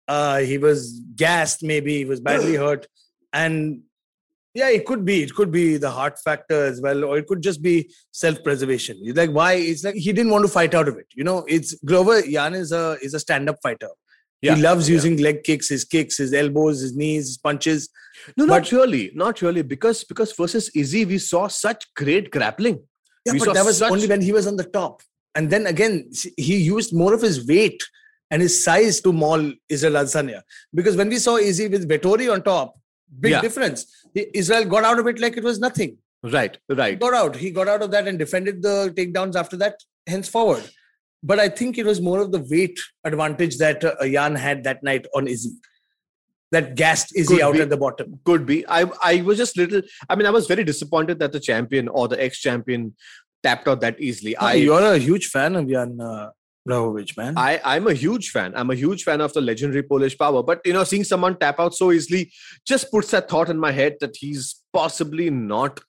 [0.08, 2.88] Uh he was gassed, maybe he was badly hurt.
[3.34, 3.82] And
[4.54, 5.24] yeah, it could be.
[5.24, 9.00] It could be the heart factor as well, or it could just be self-preservation.
[9.02, 9.54] It's like why?
[9.54, 11.08] It's like he didn't want to fight out of it.
[11.16, 13.89] You know, it's Glover Jan is a is a stand-up fighter.
[14.42, 14.96] Yeah, he loves yeah.
[14.96, 17.89] using leg kicks, his kicks, his elbows, his knees, his punches.
[18.38, 22.80] No, But- not really, not really, because because versus Izzy, we saw such great grappling.
[23.26, 25.02] Yeah, We but that was such- only when he was on the top.
[25.34, 27.82] And then again, he used more of his weight
[28.30, 30.42] and his size to maul Israel Adesanya.
[30.74, 32.76] Because when we saw Izzy with Vettori on top,
[33.20, 33.42] big Yeah.
[33.42, 33.86] difference.
[34.16, 35.98] Israel got out of it like it was nothing.
[36.24, 36.98] Right, He right.
[37.00, 37.36] got out.
[37.36, 39.76] He got out of that and defended the takedowns after that,
[40.08, 40.63] henceforward.
[41.22, 44.84] But I think it was more of the weight advantage that uh, Jan had that
[44.84, 45.52] night on Izzy.
[46.52, 47.62] That gassed Izzy Could out be.
[47.62, 48.20] at the bottom.
[48.26, 48.66] Could be.
[48.68, 49.82] I I was just little.
[50.10, 52.96] I mean, I was very disappointed that the champion or the ex-champion
[53.42, 54.36] tapped out that easily.
[54.38, 56.30] I You're a huge fan of Jan uh,
[56.67, 57.38] Blachowicz, man.
[57.38, 58.54] I, I'm a huge fan.
[58.56, 60.41] I'm a huge fan of the legendary Polish power.
[60.43, 62.32] But you know, seeing someone tap out so easily
[62.65, 65.80] just puts that thought in my head that he's possibly not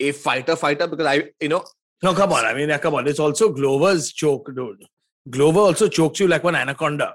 [0.00, 1.64] a fighter fighter because I, you know,
[2.02, 2.44] No, come on.
[2.44, 3.06] I mean, yeah, come on.
[3.06, 4.84] It's also Glover's choke, dude.
[5.30, 7.14] Glover also chokes you like one anaconda.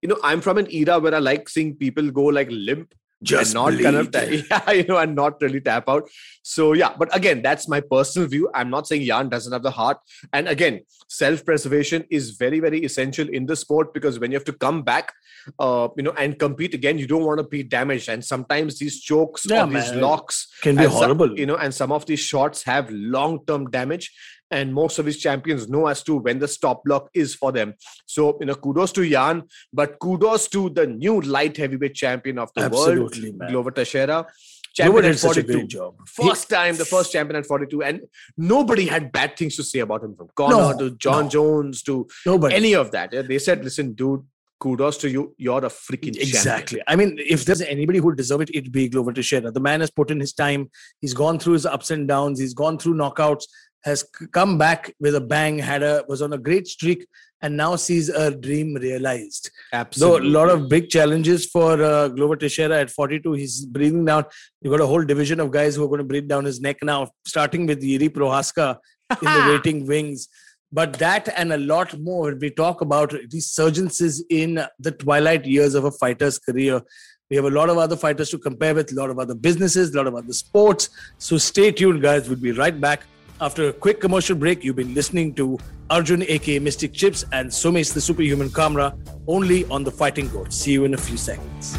[0.00, 3.52] you know, I'm from an era where I like seeing people go like limp Just
[3.54, 4.46] not kind of bleed.
[4.48, 6.08] ta- yeah, you know, and not really tap out.
[6.42, 8.48] So yeah, but again, that's my personal view.
[8.54, 9.98] I'm not saying Jan doesn't have the heart.
[10.32, 14.52] And again, self-preservation is very, very essential in the sport because when you have to
[14.54, 15.12] come back,
[15.58, 18.08] uh, you know, and compete again, you don't want to be damaged.
[18.08, 21.38] And sometimes these chokes Yeah, or these locks Can be and some- horrible.
[21.38, 24.10] you know, and some of these shots have long-term damage.
[24.50, 27.74] And most of his champions know as to when the stop block is for them.
[28.06, 32.50] So, you know, kudos to Jan, but kudos to the new light heavyweight champion of
[32.54, 33.50] the world, man.
[33.50, 34.26] Glover Teixeira.
[34.74, 35.52] Champion did at such a 42.
[35.52, 35.94] great job.
[36.16, 37.82] He- First time, the first champion at 42.
[37.82, 38.00] And
[38.36, 41.30] nobody had bad things to say about him from Conor No, to John no.
[41.30, 42.54] Jones to nobody.
[42.54, 43.10] any of that.
[43.10, 44.22] They said, listen, dude,
[44.60, 45.34] kudos to you.
[45.38, 46.28] You're a freaking champion.
[46.28, 46.82] Exactly.
[46.86, 49.50] I mean, if there's anybody who deserve it, it'd be Glover Teixeira.
[49.50, 50.70] The man has put in his time.
[51.00, 52.38] He's gone through his ups and downs.
[52.38, 53.44] He's gone through knockouts.
[53.84, 55.58] Has come back with a bang.
[55.58, 57.06] Had a was on a great streak,
[57.42, 59.50] and now sees a dream realized.
[59.72, 60.28] Though Absolutely.
[60.28, 63.32] a lot of big challenges for uh, Glover Teixeira at 42.
[63.32, 64.24] He's breathing down.
[64.60, 66.78] You've got a whole division of guys who are going to breathe down his neck
[66.82, 68.76] now, starting with Jiri Prochazka
[69.10, 70.28] in the waiting wings.
[70.72, 75.84] But that and a lot more, we talk about resurgences in the twilight years of
[75.84, 76.80] a fighter's career.
[77.28, 79.92] We have a lot of other fighters to compare with, a lot of other businesses,
[79.94, 80.90] a lot of other sports.
[81.18, 82.28] So stay tuned, guys.
[82.28, 83.02] We'll be right back
[83.40, 84.62] after a quick commercial break.
[84.62, 88.94] You've been listening to Arjun, aka Mystic Chips, and Somesh, the superhuman Kamra,
[89.26, 90.52] only on the Fighting Goat.
[90.52, 91.76] See you in a few seconds.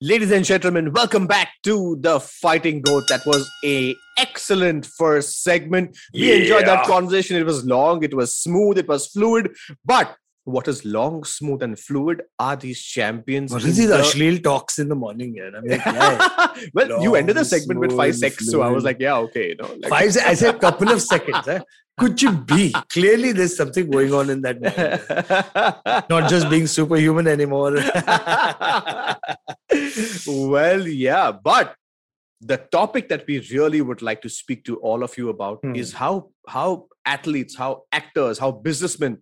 [0.00, 3.02] Ladies and gentlemen, welcome back to the Fighting Goat.
[3.08, 5.98] That was a excellent first segment.
[6.14, 7.36] We enjoyed that conversation.
[7.36, 9.56] It was long, it was smooth, it was fluid.
[9.84, 10.16] But
[10.48, 13.52] what is long, smooth, and fluid are these champions.
[13.52, 15.34] What is these the- Ashleel talks in the morning?
[15.36, 16.54] Yeah, like, yeah.
[16.74, 19.16] well, you ended the Long, segment with five smooth, seconds, so I was like, yeah,
[19.26, 19.70] okay, you know.
[19.80, 20.16] Like, Five.
[20.26, 21.46] I said a couple of seconds.
[21.46, 21.60] Eh?
[21.98, 22.72] Could you be?
[22.88, 26.06] Clearly, there's something going on in that.
[26.10, 27.72] Not just being superhuman anymore.
[30.26, 31.74] well, yeah, but
[32.40, 35.74] the topic that we really would like to speak to all of you about Hmm.
[35.74, 39.18] is how how athletes, how actors, how businessmen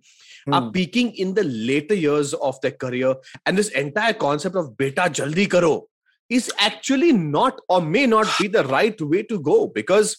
[0.53, 0.71] are Hmm.
[0.71, 5.49] peaking in the later years of their career, and this entire concept of "beta jaldi
[5.51, 5.89] karo"
[6.29, 10.17] is actually not or may not be the right way to go because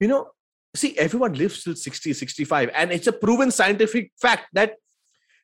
[0.00, 0.28] you know
[0.74, 4.76] see everyone lives till 60 65 and it's a proven scientific fact that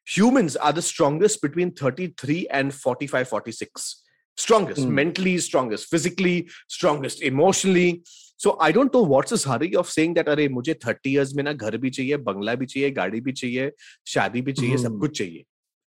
[0.06, 4.03] humans are the strongest between 33 and 45 46
[4.41, 4.95] strongest Hmm.
[4.97, 6.35] mentally strongest physically
[6.75, 7.87] strongest emotionally
[8.43, 11.43] so i don't know what's this hurry of saying that अरे मुझे 30 years में
[11.43, 13.71] ना घर भी चाहिए बंगला भी चाहिए गाड़ी भी चाहिए
[14.13, 14.99] शादी भी चाहिए सब Hmm.
[14.99, 15.45] कुछ चाहिए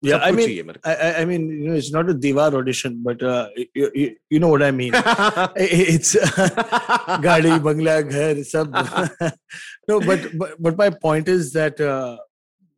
[0.08, 2.10] Yeah, सब I कुछ mean, चाहिए मेरे I, I- I mean, you know, it's not
[2.12, 3.47] a Divar audition, but uh,
[3.79, 4.05] you, you,
[4.36, 4.93] you know what I mean.
[4.93, 6.12] को it's
[7.25, 8.77] Gadi, Bangla, Ghar, sab.
[9.89, 12.15] no, but, but but my point is that uh,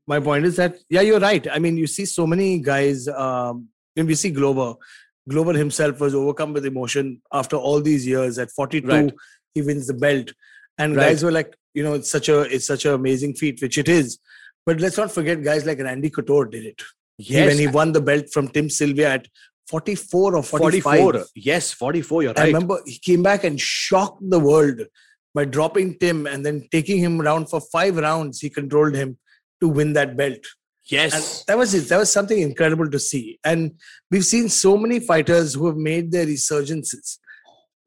[0.08, 1.48] my point is that yeah, you're right.
[1.52, 3.08] I mean, you see so many guys.
[3.08, 4.74] Um, when we see Glover,
[5.29, 8.39] Glover himself was overcome with emotion after all these years.
[8.39, 9.15] At 42, Right.
[9.55, 10.33] he wins the belt,
[10.79, 11.09] and Right.
[11.09, 13.89] guys were like, you know, it's such a it's such an amazing feat, which it
[13.89, 14.19] is.
[14.65, 16.83] But let's not forget, guys like Randy Couture did it.
[17.19, 19.27] Yes when he won the belt from Tim Sylvia at
[19.69, 20.83] 44 or 45.
[20.83, 22.41] 44 yes 44 you're right.
[22.41, 24.83] I remember he came back and shocked the world
[25.35, 28.41] by dropping Tim and then taking him around for five rounds.
[28.41, 29.19] He controlled him
[29.61, 30.39] to win that belt.
[30.87, 31.13] Yes.
[31.15, 31.89] And that was it.
[31.89, 33.39] That was something incredible to see.
[33.45, 33.73] And
[34.11, 37.19] we've seen so many fighters who have made their resurgences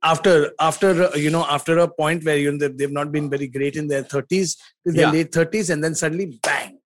[0.03, 3.75] after after you know after a point where you know they've, not been very great
[3.75, 5.11] in their 30s in their Yeah.
[5.11, 6.79] late 30s and then suddenly bang!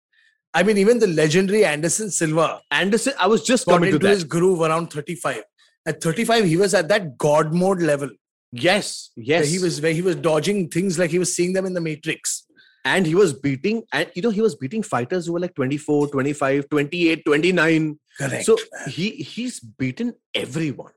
[0.55, 4.14] I mean even the legendary anderson silva anderson i was just coming to into that.
[4.14, 5.42] his groove around 35
[5.87, 8.11] at 35 he was at that god mode level.
[8.53, 9.51] Yes yes.
[9.51, 12.46] He was where he was dodging things like he was seeing them in the matrix
[12.85, 16.09] and he was beating and you know he was beating fighters who were like 24
[16.09, 18.45] 25 28 29 correct.
[18.45, 20.92] So he he's beaten everyone.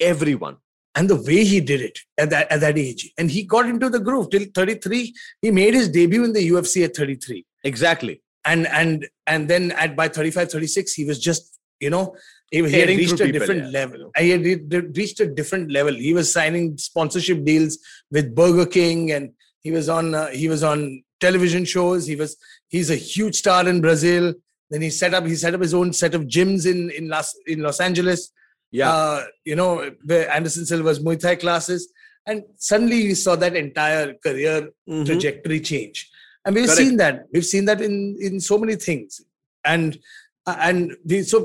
[0.00, 0.56] Everyone.
[0.94, 3.12] And the way he did it at that at that age.
[3.18, 6.84] And he got into the groove till 33 he made his debut in the ufc
[6.84, 8.22] at 33 exactly.
[8.44, 12.14] And and and then at by 35 36 he was just you know
[12.50, 13.78] he, he had reached a people, different yeah.
[13.78, 14.10] level.
[14.18, 15.94] He had re- re- reached a different level.
[15.94, 17.78] He was signing sponsorship deals
[18.10, 19.30] with burger king and
[19.62, 22.36] he was on uh, he was on television shows he was
[22.68, 24.32] he's a huge star in brazil
[24.70, 27.28] then he set up he set up his own set of gyms in in los
[27.46, 28.32] in los angeles
[28.78, 29.70] yeah uh, you know,
[30.04, 31.92] where Anderson Silva's Muay Thai classes.
[32.28, 35.06] And suddenly we saw that entire career Mhm.
[35.06, 36.08] trajectory change.
[36.44, 36.78] And we've Correct.
[36.80, 37.16] seen that.
[37.32, 39.20] We've seen that in, in so many things.
[39.64, 39.98] And
[40.46, 41.38] uh, and we, so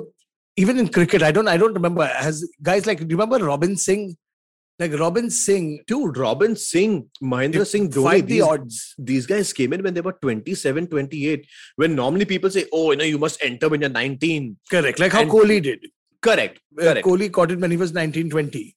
[0.55, 3.75] even in cricket, I don't I don't remember has guys like do you remember Robin
[3.75, 4.15] Singh?
[4.77, 6.95] Like Robin Singh dude robin singh
[7.33, 8.79] mahendra singh dhoni fight the odds.
[9.09, 11.45] these guys came in when they were 27 28
[11.77, 14.99] when normally people say oh you know you must enter when you're 19 Correct.
[14.99, 15.79] Like how And- Kohli did.
[16.21, 18.75] correct Uh, correct Kohli caught it when he was 19, 20.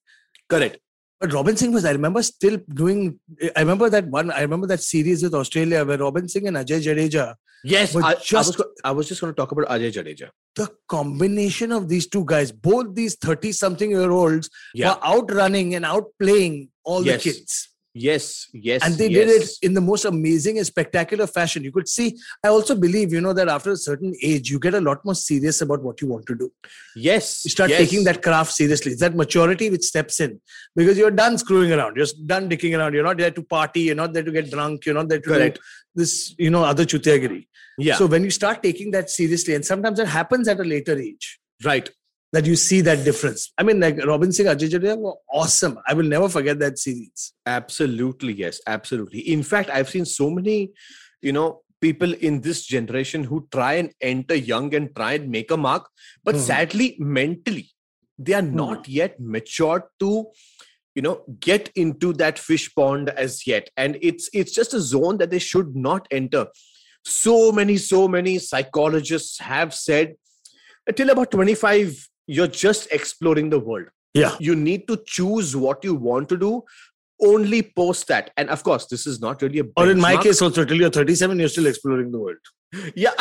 [0.48, 0.78] correct
[1.20, 3.18] But Robin Singh was, I remember still doing,
[3.56, 6.80] I remember that one, I remember that series with Australia where Robin Singh and Ajay
[6.82, 10.28] Jadeja yes I, I was just- I was just going to talk about ajay jadeja
[10.54, 15.74] the combination of these two guys, both these 30 something year olds, yeah were outrunning
[15.74, 17.24] and outplaying all Yes.
[17.24, 17.68] the kids.
[18.06, 18.24] Yes
[18.68, 19.18] yes And they yes.
[19.20, 21.64] did it in the most amazing and spectacular fashion.
[21.68, 22.06] You could see,
[22.44, 25.14] I also believe, you know, that after a certain age, you get a lot more
[25.14, 26.48] serious about what you want to do.
[27.08, 27.80] yes You start yes.
[27.82, 28.92] taking that craft seriously.
[28.92, 30.40] It's that maturity which steps in
[30.76, 31.96] because you're done screwing around.
[31.96, 32.94] You're done dicking around.
[32.94, 33.82] You're not there to party.
[33.88, 34.86] You're not there to get drunk.
[34.86, 35.58] You're not there to Correct.
[35.94, 37.42] this, you know, other chutiagiri.
[37.88, 40.96] yeah So when you start taking that seriously, and sometimes that happens at a later
[41.08, 41.26] age,
[41.64, 41.88] right
[42.32, 43.52] that you see that difference.
[43.56, 45.78] I mean, like Robin Singh, Ajay were awesome.
[45.86, 47.32] I will never forget that series.
[47.46, 49.20] Absolutely, yes, absolutely.
[49.20, 50.72] In fact, I've seen so many,
[51.22, 55.50] you know, people in this generation who try and enter young and try and make
[55.50, 55.88] a mark,
[56.24, 56.40] but Mhm.
[56.40, 57.70] sadly, mentally,
[58.18, 60.26] they are not yet matured to,
[60.94, 63.70] you know, get into that fish pond as yet.
[63.76, 66.48] And it's it's just a zone that they should not enter.
[67.04, 70.16] So many, so many psychologists have said
[70.86, 73.86] until about 25, you're just exploring the world.
[74.14, 74.36] Yeah.
[74.40, 76.62] you need to choose what you want to do.
[77.20, 78.30] Only post that.
[78.36, 80.90] And of course this is not really a Or in my case, also, till you're
[80.90, 82.36] 37, you're still exploring the world.
[82.94, 83.12] yeah.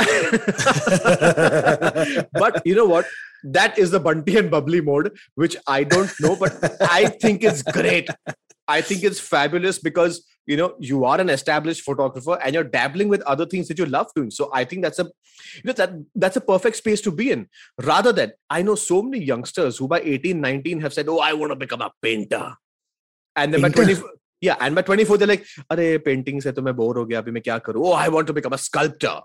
[2.33, 3.05] But you know what?
[3.43, 7.61] That is the bunty and bubbly mode which i don't know but i think it's
[7.61, 8.09] great.
[8.67, 13.09] I think it's fabulous because you know you are an established photographer and you're dabbling
[13.09, 14.31] with other things that you love doing.
[14.31, 15.05] So i think that's a
[15.55, 17.47] you know that that's a perfect space to be in.
[17.93, 21.33] Rather than i know so many youngsters who by 18 19 have said oh i
[21.33, 22.45] want to become a painter.
[23.35, 23.77] And then painter?
[23.77, 27.05] by 24 yeah and by 24 they're like are painting se to main bore ho
[27.05, 29.19] gaya abhi main kya karu oh i want to become a sculptor.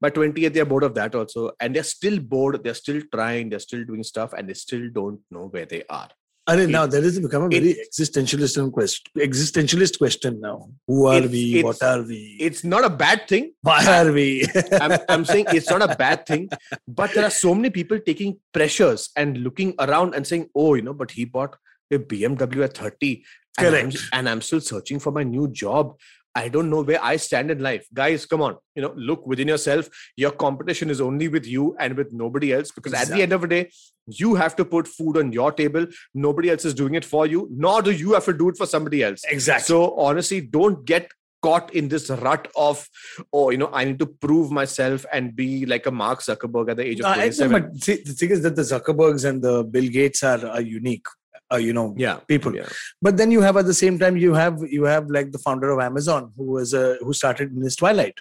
[0.00, 1.50] By 28 they're bored of that also.
[1.60, 5.20] And they're still bored they're still trying they're still doing stuff and they still don't
[5.36, 6.10] know where they are.
[6.48, 9.04] I mean, now there has become a very it- existentialist question.
[9.18, 10.70] Existentialist question now.
[10.86, 11.62] Who are we?
[11.62, 12.38] What are we?
[12.40, 14.46] it's not a bad thing Why are we?
[14.80, 16.48] I'm, I'm saying it's not a bad thing
[16.86, 20.82] but there are so many people taking pressures and looking around and saying oh you
[20.82, 21.56] know but he bought
[21.92, 23.24] a bmw at 30
[23.58, 23.98] and I'm, Correct.
[24.12, 25.96] and I'm still searching for my new job
[26.38, 27.86] I don't know where I stand in life.
[27.92, 28.56] Guys, come on.
[28.76, 29.88] You know, look within yourself.
[30.16, 32.70] Your competition is only with you and with nobody else.
[32.70, 33.12] Because exactly.
[33.12, 33.70] at the end of the day,
[34.06, 35.86] you have to put food on your table.
[36.14, 38.66] Nobody else is doing it for you, nor do you have to do it for
[38.66, 39.24] somebody else.
[39.28, 39.64] Exactly.
[39.64, 41.10] So honestly, don't get
[41.42, 42.88] caught in this rut of
[43.32, 46.78] oh you know i need to prove myself and be like a mark zuckerberg at
[46.78, 49.62] the age of 27 no, but see, the thing is that the zuckerbergs and the
[49.62, 51.06] bill gates are, are unique
[51.52, 52.68] uh, you know yeah people yeah.
[53.00, 55.70] but then you have at the same time you have you have like the founder
[55.70, 58.14] of amazon who was a who started in his twilight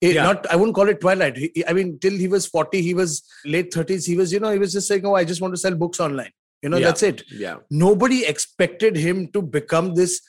[0.00, 0.22] it, yeah.
[0.22, 3.22] not i wouldn't call it twilight he, i mean till he was 40 he was
[3.44, 5.58] late 30s he was you know he was just saying oh i just want to
[5.58, 6.86] sell books online you know yeah.
[6.86, 10.20] that's it yeah nobody expected him to become this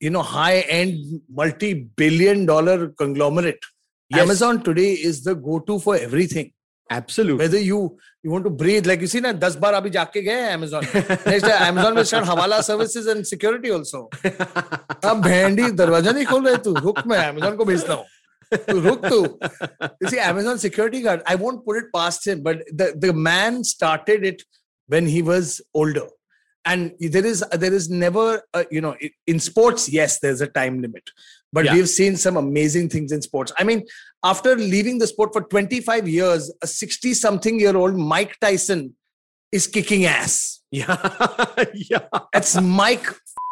[0.00, 1.72] you know high end multi
[2.02, 3.64] billion dollar conglomerate
[4.10, 4.20] yes.
[4.20, 6.52] amazon today is the go to for everything
[6.89, 7.37] Absolutely.
[7.41, 10.49] Whether you you want to breathe, like you see, na, 10 bar abhi jaake gaye
[10.53, 10.83] Amazon.
[10.93, 14.09] Next day, Amazon will start Hawala services and security also.
[14.23, 18.05] अब भेंडी दरवाजा नहीं खोल रहे तू रुक मैं Amazon को भेजता हूँ
[18.69, 19.21] तू रुक तू
[20.01, 23.63] you see Amazon security guard I won't put it past him but the the man
[23.63, 24.43] started it
[24.87, 26.07] when he was older
[26.65, 30.81] and there is there is never a, you know in sports yes there's a time
[30.81, 31.13] limit
[31.52, 31.74] but yeah.
[31.74, 33.84] we've seen some amazing things in sports i mean
[34.24, 38.94] after leaving the sport for 25 years a 60 something year old mike tyson
[39.52, 40.96] is kicking ass yeah
[41.74, 43.06] yeah it's mike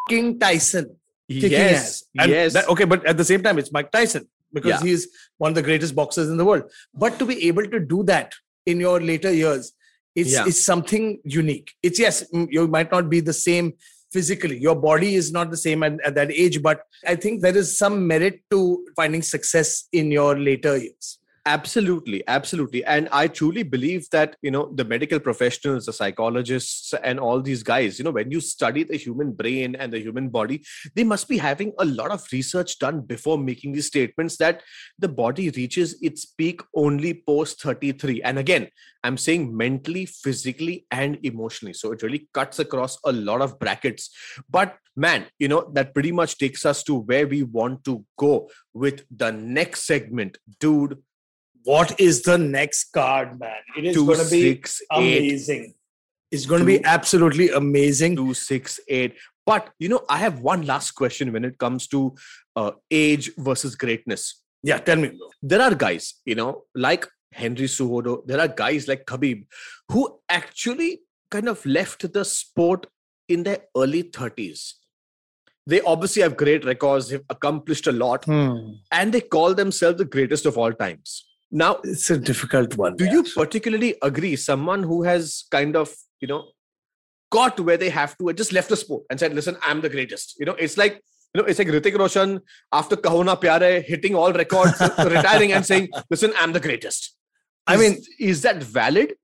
[0.08, 0.96] King tyson
[1.30, 2.04] kicking yes ass.
[2.18, 4.88] And yes that, okay but at the same time it's mike tyson because yeah.
[4.88, 6.64] he's one of the greatest boxers in the world
[6.94, 8.34] but to be able to do that
[8.66, 9.72] in your later years
[10.14, 10.44] it's, yeah.
[10.46, 13.72] it's something unique it's yes mm, you might not be the same
[14.14, 14.58] physically.
[14.58, 17.76] Your body is not the same at, at that age but i think there is
[17.76, 18.60] some merit to
[18.96, 22.84] finding success in your later years absolutely absolutely.
[22.84, 27.62] And i truly believe that you know the medical professionals the psychologists and all these
[27.62, 30.64] guys you know when you study the human brain and the human body
[30.94, 34.62] they must be having a lot of research done before making these statements that
[34.98, 38.68] the body reaches its peak only post 33 and again
[39.02, 41.74] i'm saying mentally physically and emotionally.
[41.74, 44.10] So it really cuts across a lot of brackets.
[44.48, 48.48] But man you know that pretty much takes us to where we want to go
[48.72, 50.38] with the next segment.
[50.60, 51.02] Dude
[51.64, 53.56] what is the next card, man?
[53.76, 55.64] It is going to be six, amazing.
[55.64, 55.76] Eight.
[56.30, 58.16] It's going to be absolutely amazing.
[58.16, 59.16] Two, six, eight.
[59.46, 62.14] But you know, I have one last question when it comes to
[62.56, 64.42] uh, age versus greatness.
[64.62, 65.18] Yeah, tell me.
[65.42, 68.26] There are guys, you know, like Henry Cejudo.
[68.26, 69.44] There are guys like Khabib
[69.90, 71.00] who actually
[71.30, 72.86] kind of left the sport
[73.28, 74.74] in their early 30s.
[75.66, 78.72] They obviously have great records, they've accomplished a lot, hmm.
[78.92, 81.24] and they call themselves the greatest of all times.
[81.56, 82.96] Now, it's a difficult one.
[82.96, 84.34] Do you particularly agree?
[84.34, 86.48] Someone who has kind of, you know,
[87.30, 89.88] got where they have to and just left the sport and said, listen, I'm the
[89.88, 90.34] greatest.
[90.40, 91.00] You know, it's like,
[91.32, 92.40] you know, it's like Hrithik Roshan
[92.72, 97.04] after Kaho Na Pyare hitting all records, retiring and saying, listen, I'm the greatest.
[97.04, 97.14] Is,
[97.68, 99.14] I mean, is that valid?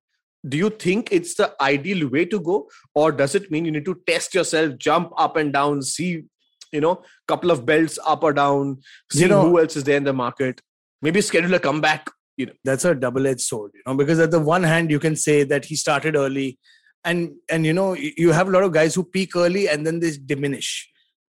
[0.48, 2.70] Do you think it's the ideal way to go?
[2.94, 6.26] Or does it mean you need to test yourself, jump up and down, see,
[6.70, 8.78] you know, couple of belts up or down,
[9.10, 10.60] see you know, who else is there in the market?
[11.02, 12.08] Maybe schedule a comeback
[12.40, 15.16] you know that's a double-edged sword you know because at the one hand you can
[15.24, 16.58] say that he started early
[17.04, 20.00] and and you know you have a lot of guys who peak early and then
[20.00, 20.70] they diminish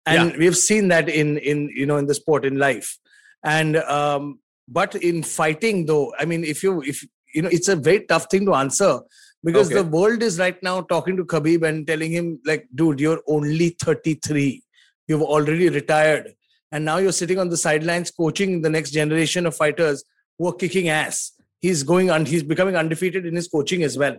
[0.06, 0.38] and yeah.
[0.38, 2.98] we've seen that in in you know in the sport in life
[3.44, 4.38] and um
[4.68, 7.04] but in fighting though i mean if you if
[7.34, 9.00] you know it's a very tough thing to answer
[9.44, 9.76] because okay.
[9.76, 13.70] the world is right now talking to khabib and telling him like dude you're only
[13.84, 14.62] 33
[15.08, 16.32] you've already retired
[16.72, 20.04] and now you're sitting on the sidelines coaching the next generation of fighters
[20.38, 21.32] who are kicking ass.
[21.60, 24.16] He's going and he's becoming undefeated in his coaching as well.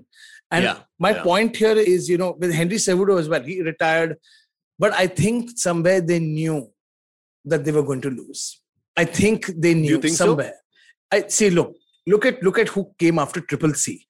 [0.51, 1.23] And yeah, my yeah.
[1.23, 4.17] point here is, you know, with Henry Cejudo as well, he retired,
[4.79, 6.71] but I think somewhere they knew
[7.45, 8.61] that they were going to lose.
[8.95, 10.53] I think they knew think somewhere.
[11.13, 11.19] So?
[11.19, 11.49] I see.
[11.49, 14.05] Look, look at look at who came after Triple C.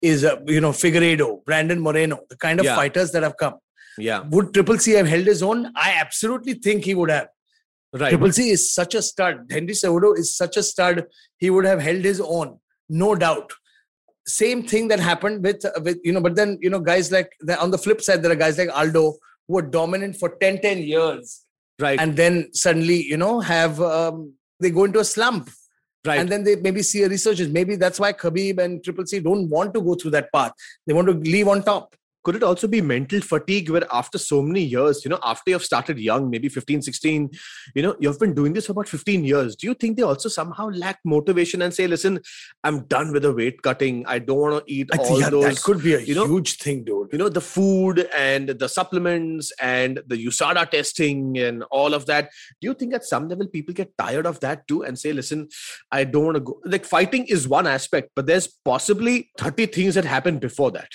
[0.00, 2.74] Is uh, you know Figueiredo, Brandon Moreno, the kind of yeah.
[2.74, 3.54] fighters that have come.
[3.96, 4.24] Yeah.
[4.30, 5.72] Would Triple C have held his own?
[5.76, 7.28] I absolutely think he would have.
[7.92, 8.10] Right.
[8.10, 9.46] Triple C is such a stud.
[9.50, 11.06] Henry Cejudo is such a stud.
[11.38, 13.52] He would have held his own, no doubt.
[14.26, 17.30] Same thing that happened with with you know, but then you know, guys like
[17.60, 19.14] on the flip side, there are guys like Aldo
[19.46, 21.44] who were dominant for 10, 10 years.
[21.78, 21.98] Right.
[22.00, 25.50] And then suddenly, you know, have um, they go into a slump.
[26.04, 26.18] Right.
[26.18, 27.52] And then they maybe see a resurgence.
[27.52, 30.52] Maybe that's why Khabib and Triple C don't want to go through that path.
[30.86, 31.94] They want to leave on top.
[32.22, 35.64] Could it also be mental fatigue where after so many years, you know, after you've
[35.64, 37.30] started young, maybe 15, 16,
[37.74, 39.56] you know, you've been doing this for about 15 years.
[39.56, 42.20] Do you think they also somehow lack motivation and say, listen,
[42.64, 44.04] I'm done with the weight cutting.
[44.06, 46.26] I don't want to eat I all yeah, those that could be a you know,
[46.26, 47.08] huge thing, dude.
[47.12, 52.30] you know the food and the supplements and the usada testing and all of that
[52.60, 55.48] do you think at some level people get tired of that too and say listen
[55.90, 59.94] i don't want to go like fighting is one aspect but there's possibly 30 things
[59.94, 60.88] that happened before that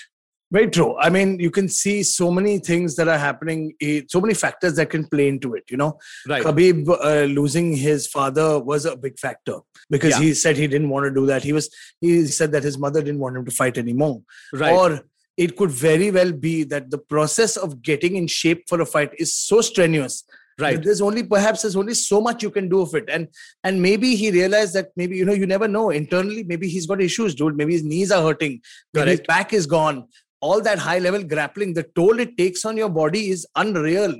[0.50, 0.96] Very true.
[0.98, 4.76] I mean, you can see so many things that are happening, eh, so many factors
[4.76, 5.64] that can play into it.
[5.68, 9.58] You know, right Khabib uh, losing his father was a big factor
[9.90, 10.20] because Yeah.
[10.20, 11.42] he said he didn't want to do that.
[11.42, 11.68] He was
[12.00, 14.22] he said that his mother didn't want him to fight anymore.
[14.54, 15.00] right Or
[15.36, 19.12] it could very well be that the process of getting in shape for a fight
[19.18, 20.24] is so strenuous
[20.60, 23.28] right there's only perhaps there's only so much you can do of it and
[23.62, 27.00] and maybe he realized that maybe you know you never know internally maybe he's got
[27.00, 28.60] issues dude maybe his knees are hurting
[28.92, 30.02] maybe his back is gone
[30.40, 34.14] all that high level grappling the toll it takes on your body is unreal.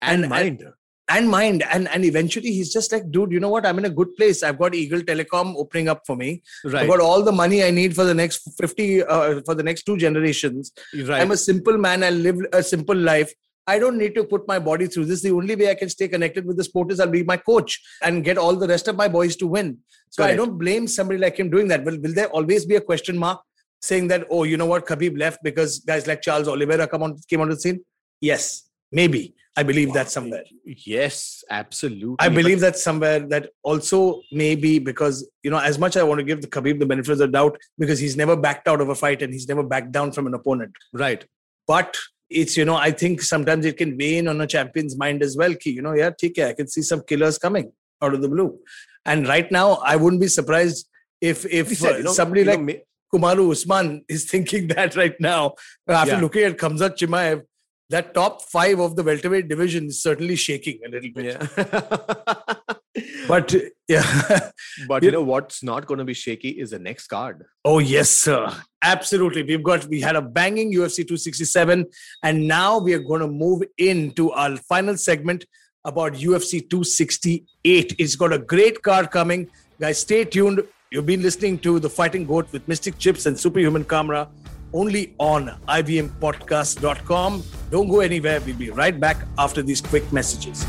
[0.00, 0.64] And, and- mind.
[1.08, 1.64] and mind.
[1.72, 3.66] And and eventually he's just like dude you know what?
[3.66, 4.42] I'm in a good place.
[4.42, 6.42] I've got eagle telecom opening up for me.
[6.82, 9.84] I've got all the money i need for the next 50 uh, for the next
[9.84, 10.72] two generations.
[10.94, 11.20] Right.
[11.20, 12.04] I'm a simple man.
[12.04, 13.32] I live a simple life.
[13.66, 15.06] I don't need to put my body through.
[15.06, 15.22] This.
[15.22, 17.78] The only way I can stay connected with the sport is I'll be my coach
[18.02, 19.78] and get all the rest of my boys to win.
[20.10, 21.84] So I don't blame somebody like him doing that.
[21.84, 23.42] Will, will there always be a question mark
[23.82, 27.16] saying that, oh, you know what, Khabib left because guys like Charles Oliveira come on
[27.28, 27.84] came onto the scene?
[28.20, 29.34] Yes, maybe.
[29.56, 30.44] I believe that somewhere.
[30.64, 35.96] yes absolutely I But- believe that somewhere that also maybe because you know as much
[35.96, 38.68] I want to give the Khabib the benefit of the doubt because he's never backed
[38.68, 41.24] out of a fight and he's never backed down from an opponent right
[41.66, 41.96] but
[42.30, 45.36] it's you know I think sometimes it can weigh in on a champion's mind as
[45.36, 45.54] well.
[45.54, 47.72] Ki, you know, yeah, take I can see some killers coming
[48.02, 48.58] out of the blue,
[49.06, 50.88] and right now I wouldn't be surprised
[51.20, 54.96] if if said, uh, you know, somebody know, like ma- Kamaru Usman is thinking that
[54.96, 55.54] right now
[55.88, 56.20] after Yeah.
[56.20, 57.42] looking at Khamzat Chimaev.
[57.90, 61.24] That top five of the welterweight division is certainly shaking a little bit.
[61.24, 62.34] yeah
[63.28, 63.54] But
[63.86, 64.50] yeah,
[64.88, 68.10] but you know what's not going to be shaky is the next card Oh yes,
[68.10, 68.50] sir.
[68.82, 69.42] Absolutely.
[69.42, 71.86] We've got we had a banging UFC 267,
[72.22, 75.44] and now we are going to move into our final segment
[75.84, 77.94] about UFC 268.
[77.98, 79.48] It's got a great card coming.
[79.80, 80.62] Guys, stay tuned.
[80.90, 84.26] You've been listening to The Fighting Goat with Mystic Chips and Superhuman Kamra
[84.72, 87.42] only on IVMPodcast.com.
[87.70, 88.40] Don't go anywhere.
[88.40, 90.64] We'll be right back after these quick messages.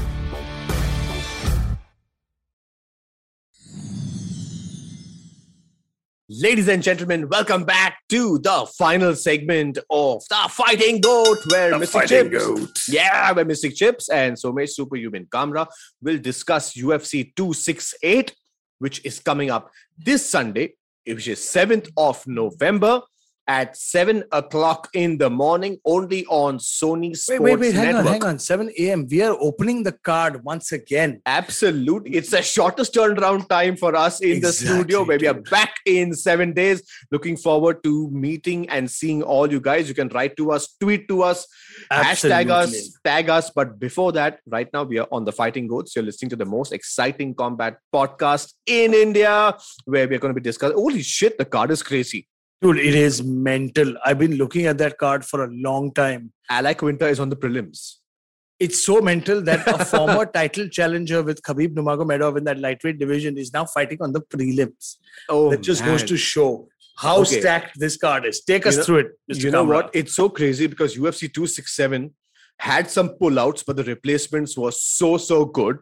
[6.27, 12.05] Ladies and gentlemen, welcome back to the final segment of the Fighting Goat, where Mr.
[12.05, 15.65] Chips, yeah, where Mystic Chips and Somesh Superhuman Kamra
[16.01, 18.35] will discuss UFC 268,
[18.79, 20.73] which is coming up this Sunday,
[21.05, 23.01] which is 7th of November
[23.49, 27.73] at 7 o'clock in the morning, only on Sony Sports Wait, wait, wait.
[27.73, 28.05] Hang Network.
[28.05, 28.39] on, hang on.
[28.39, 29.07] 7 a.m.
[29.09, 31.21] We are opening the card once again.
[31.25, 32.11] Absolutely.
[32.15, 35.73] It's the shortest turnaround time for us in the studio Exactly, where we are back
[35.87, 36.83] in seven days.
[37.11, 39.89] Looking forward to meeting and seeing all you guys.
[39.89, 41.47] You can write to us, tweet to us,
[41.91, 43.49] hashtag us, tag us.
[43.49, 45.95] But before that, right now we are on the Fighting Goats.
[45.95, 50.49] You're listening to the most exciting combat podcast in India where we're going to be
[50.49, 50.77] discussing.
[50.77, 52.27] Holy shit, the card is crazy.
[52.61, 53.95] Dude, it is mental.
[54.05, 56.33] I've been looking at that card for a long time.
[56.49, 57.95] Al Iaquinta is on the prelims.
[58.59, 63.37] It's so mental that a former title challenger with Khabib Nurmagomedov in that lightweight division
[63.37, 64.97] is now fighting on the prelims.
[65.29, 67.39] Oh, that just goes to show how Okay.
[67.39, 68.41] stacked this card is.
[68.43, 69.43] Take us You know- through it, Mr.
[69.45, 69.73] you know Kamra.
[69.75, 69.91] what?
[69.93, 72.13] It's so crazy because UFC 267
[72.57, 75.77] had some pullouts, but the replacements were so, so good.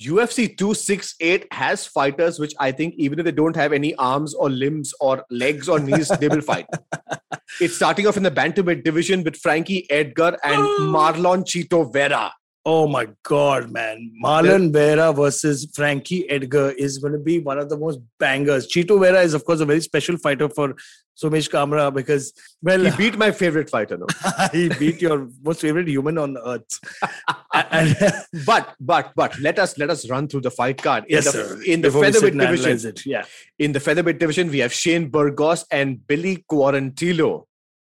[0.00, 4.50] UFC 268 has fighters which I think, even if they don't have any arms or
[4.50, 6.66] limbs or legs or knees, they will fight.
[7.60, 10.92] It's starting off in the bantamweight division with Frankie Edgar and oh.
[10.92, 12.32] Marlon Chito Vera.
[12.68, 14.10] Oh my God, man.
[14.20, 18.66] Marlon Vera versus Frankie Edgar is going to be one of the most bangers.
[18.66, 20.74] Chito Vera is, of course, a very special fighter for
[21.16, 24.06] Somesh Kamra because, well, He beat my favorite fighter, no?
[24.52, 26.80] he beat your most favorite human on earth.
[27.54, 27.96] and,
[28.44, 31.04] But but but let us let us run through the fight card.
[31.04, 31.62] In yes, the, sir.
[31.64, 33.06] In the Before featherweight division, it.
[33.06, 33.24] Yeah.
[33.60, 37.44] in the featherweight division, we have Shane Burgos and Billy Quarantillo.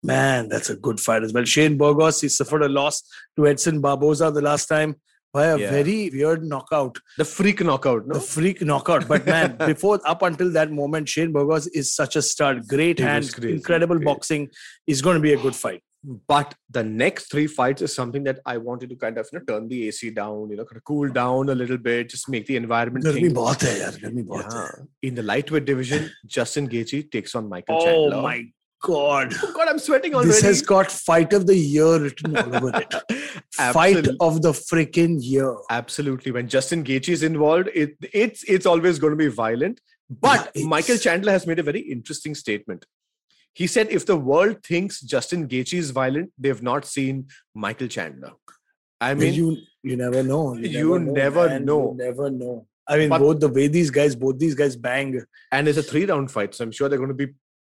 [0.03, 1.45] Man, that's a good fight as well.
[1.45, 3.03] Shane Burgos, he suffered a loss
[3.37, 4.97] to Edson Barboza the last time
[5.33, 5.71] by a yeah.
[5.71, 6.99] very weird knockout.
[7.19, 8.07] The freak knockout.
[8.07, 8.15] No?
[8.15, 9.09] The freak knockout.
[9.09, 12.69] But man, before up until that moment, Shane Burgos is such a stud.
[12.69, 14.07] Great hands, incredible Great.
[14.07, 14.49] boxing.
[14.87, 15.83] Is going to be a good fight.
[16.29, 19.45] But the next three fights is something that I wanted to kind of you know,
[19.45, 22.47] turn the AC down, you know, kind of cool down a little bit, just make
[22.47, 23.05] the environment.
[23.05, 25.09] Garmi bahut hai, yaar, garmi bahut yeah.
[25.09, 28.17] In the lightweight division, Justin Gaethje takes on Michael oh Chandler.
[28.19, 28.45] Oh my
[28.83, 29.33] God.
[29.43, 30.29] Oh God, I'm sweating already.
[30.31, 32.95] This has got fight of the year written all over it.
[33.73, 35.57] fight of the freaking year.
[35.71, 36.33] Absolutely.
[36.33, 39.81] When Justin Gaethje is involved, it it's it's always going to be violent.
[40.09, 42.85] But Yeah, Michael Chandler has made a very interesting statement.
[43.55, 48.33] He said, if the world thinks Justin Gaethje is violent, they've not seen Michael Chandler.
[49.01, 50.55] I mean, you you never know.
[50.55, 51.65] You never man.
[51.65, 51.93] know.
[51.99, 52.67] You never know.
[52.89, 55.21] I mean, But- both the way these guys, both these guys bang.
[55.51, 57.33] and it's a three-round fight, so I'm sure they're going to be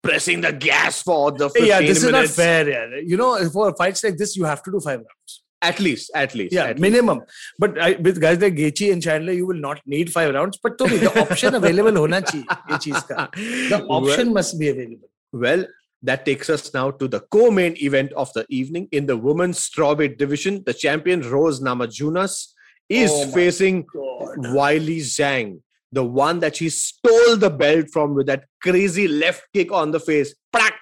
[0.07, 2.69] pressing the gas for the 15 yeah, this is not fair.
[2.69, 3.01] Yeah.
[3.05, 5.43] You know, for fights like this, you have to do five rounds.
[5.63, 6.53] At least, at least.
[6.53, 6.81] Yeah, at least.
[6.81, 7.23] minimum.
[7.59, 10.59] But I, with guys like Gaethje and Chandler, you will not need five rounds.
[10.63, 12.45] But to the option available hona chahiye,
[12.85, 13.29] cheez ka.
[13.35, 15.09] The option must be available.
[15.33, 15.67] Well,
[16.03, 20.19] that takes us now to the co-main event of the evening in the women's strawweight
[20.19, 20.63] division.
[20.67, 22.49] The champion Rose Namajunas
[22.89, 24.39] is Oh facing God.
[24.39, 25.61] Weili Zhang,
[25.97, 29.99] the one that she stole the belt from with that crazy left kick on the
[29.99, 30.35] face.
[30.55, 30.79] Prack!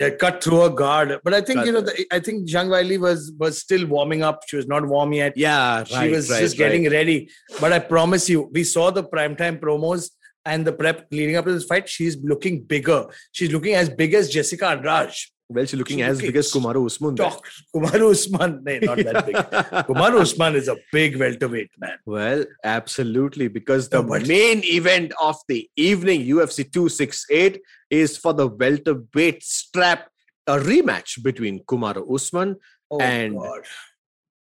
[0.00, 1.18] Yeah, cut through a guard.
[1.22, 4.22] But I think Cut you know, the, I think Zhang Weili was was still warming
[4.22, 4.40] up.
[4.46, 5.36] She was not warm yet.
[5.36, 7.30] Yeah, she was just getting ready.
[7.60, 10.10] But I promise you, we saw the primetime promos
[10.46, 11.88] and the prep leading up to this fight.
[11.88, 13.06] She's looking bigger.
[13.32, 15.12] She's looking as big as Jessica Andrade.
[15.50, 17.14] Well, she's looking as big as Kamaru Usman.
[17.14, 17.30] there.
[17.30, 17.48] Talk.
[17.74, 18.62] Kamaru Usman.
[18.64, 19.34] No, not that big.
[19.88, 21.96] Kamaru Usman is a big welterweight, man.
[22.04, 29.42] Well, absolutely, because the main event of the evening, UFC 268, is for the welterweight
[29.42, 30.08] strap,
[30.46, 32.56] a rematch between Kamaru Usman
[32.90, 33.60] Oh, And- God.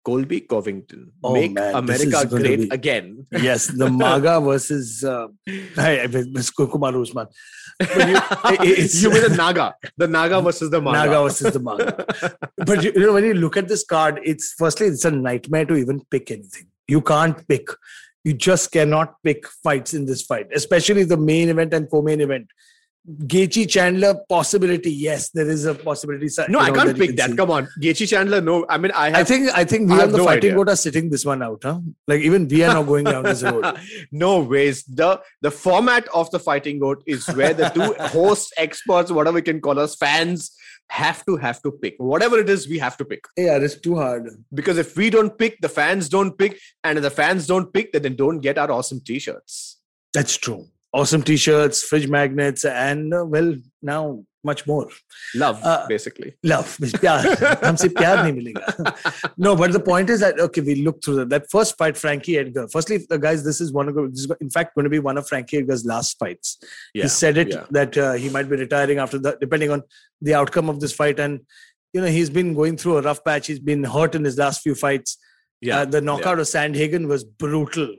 [0.04, 1.12] Colby Covington.
[1.22, 3.26] Oh, Make man, America great be- again.
[3.32, 5.28] Yes, the Maga versus uh,
[5.78, 7.26] I- I mean, Miss Kamaru Usman.
[7.80, 8.18] You,
[9.00, 9.74] you mean the Naga.
[9.96, 10.98] The Naga versus the Maga.
[11.06, 12.06] Naga versus the Maga.
[12.58, 15.64] but you, you know, when you look at this card, it's firstly it's a nightmare
[15.64, 16.66] to even pick anything.
[16.86, 17.66] You can't pick.
[18.24, 22.48] You just cannot pick fights in this fight, especially the main event and co-main event.
[23.06, 26.26] Gaethje Chandler possibility, yes, there is a possibility.
[26.48, 27.30] No, I can't that pick can that.
[27.30, 27.36] see.
[27.36, 27.68] Come on.
[27.78, 28.64] Gaethje Chandler, no.
[28.70, 30.54] I mean, I have I think I think we I on the no fighting idea.
[30.54, 31.80] goat are sitting this one out, huh?
[32.08, 33.78] Like even we are now going down this road.
[34.10, 34.84] no ways.
[34.84, 39.42] The the format of the fighting goat is where the two hosts, experts, whatever we
[39.42, 40.56] can call us, fans
[40.88, 41.96] have to have to pick.
[41.98, 43.24] Whatever it is, we have to pick.
[43.36, 44.30] Yeah, it's too hard.
[44.54, 47.92] Because if we don't pick, the fans don't pick, and if the fans don't pick,
[47.92, 49.78] then they don't get our awesome t-shirts.
[50.14, 54.88] That's true awesome t-shirts, fridge magnets, and uh, well, now much more.
[55.34, 56.34] Love, uh, basically.
[56.42, 56.78] Love.
[57.00, 57.24] Pyar.
[59.36, 61.30] No, but the point is that, okay, we look through that.
[61.30, 62.68] That first fight, Frankie Edgar.
[62.68, 65.26] Firstly, guys, this is one of, this is in fact going to be one of
[65.26, 66.58] Frankie Edgar's last fights.
[66.94, 67.64] Yeah, he said it yeah.
[67.70, 69.82] that uh, he might be retiring after that, depending on
[70.20, 71.18] the outcome of this fight.
[71.18, 71.40] And,
[71.92, 73.46] you know, he's been going through a rough patch.
[73.46, 75.18] He's been hurt in his last few fights.
[75.60, 75.80] Yeah.
[75.80, 76.42] Uh, the knockout yeah.
[76.42, 77.96] of Sandhagen was brutal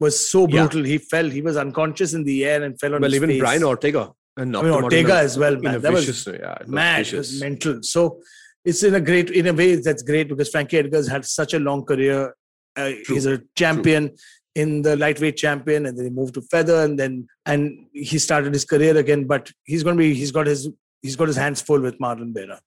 [0.00, 0.62] was so Yeah.
[0.66, 3.20] brutal he fell he was unconscious in the air and fell on his face.
[3.20, 3.40] well, even face.
[3.40, 4.12] Brian Ortega.
[4.36, 5.80] And I mean, Ortega as well, man.
[5.80, 7.32] That was vicious, yeah, it mad it vicious.
[7.32, 8.20] was mental so
[8.64, 11.58] it's in a great in a way that's great because frankie edgar's had such a
[11.58, 12.34] long career
[12.76, 14.10] uh, he's a champion
[14.54, 18.52] in the lightweight champion and then he moved to feather and then and he started
[18.52, 20.68] his career again but he's going to be he's got his
[21.02, 22.60] he's got his hands full with marlon Vera.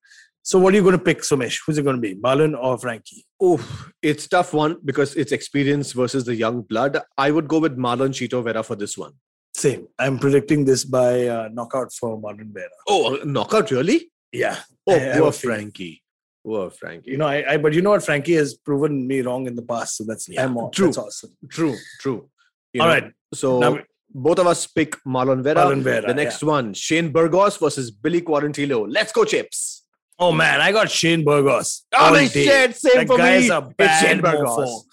[0.44, 2.78] So what are you going to pick somesh who's it going to be marlon or
[2.78, 3.60] frankie Oh,
[4.04, 7.00] it's tough one because it's experience versus the young blood.
[7.18, 9.14] I would go with Marlon Chito Vera for this one.
[9.62, 12.78] same i'm predicting this by uh, knockout for marlon Vera.
[12.88, 14.00] Oh, knockout really?
[14.44, 15.58] yeah Oh, I poor feeling.
[15.58, 15.96] Frankie.
[16.46, 17.12] Poor Frankie.
[17.12, 19.68] you know I, I but you know what frankie has proven me wrong in the
[19.74, 20.86] past so that's Yeah, i'm true.
[20.88, 22.20] that's awesome True, true.
[22.74, 23.08] You all know, right
[23.42, 23.74] So now
[24.28, 25.60] both of us pick Marlon Vera.
[25.62, 28.80] Marlon Vera, the next one, Shane Burgos versus Billy Quarantillo.
[28.98, 29.60] Let's go, Chips.
[30.24, 31.84] Oh man, I got Shane Burgos.
[31.94, 32.46] Oh, all my day.
[32.46, 33.46] shit, same That for guy me.
[33.46, 34.86] is a bad Shane Burgos.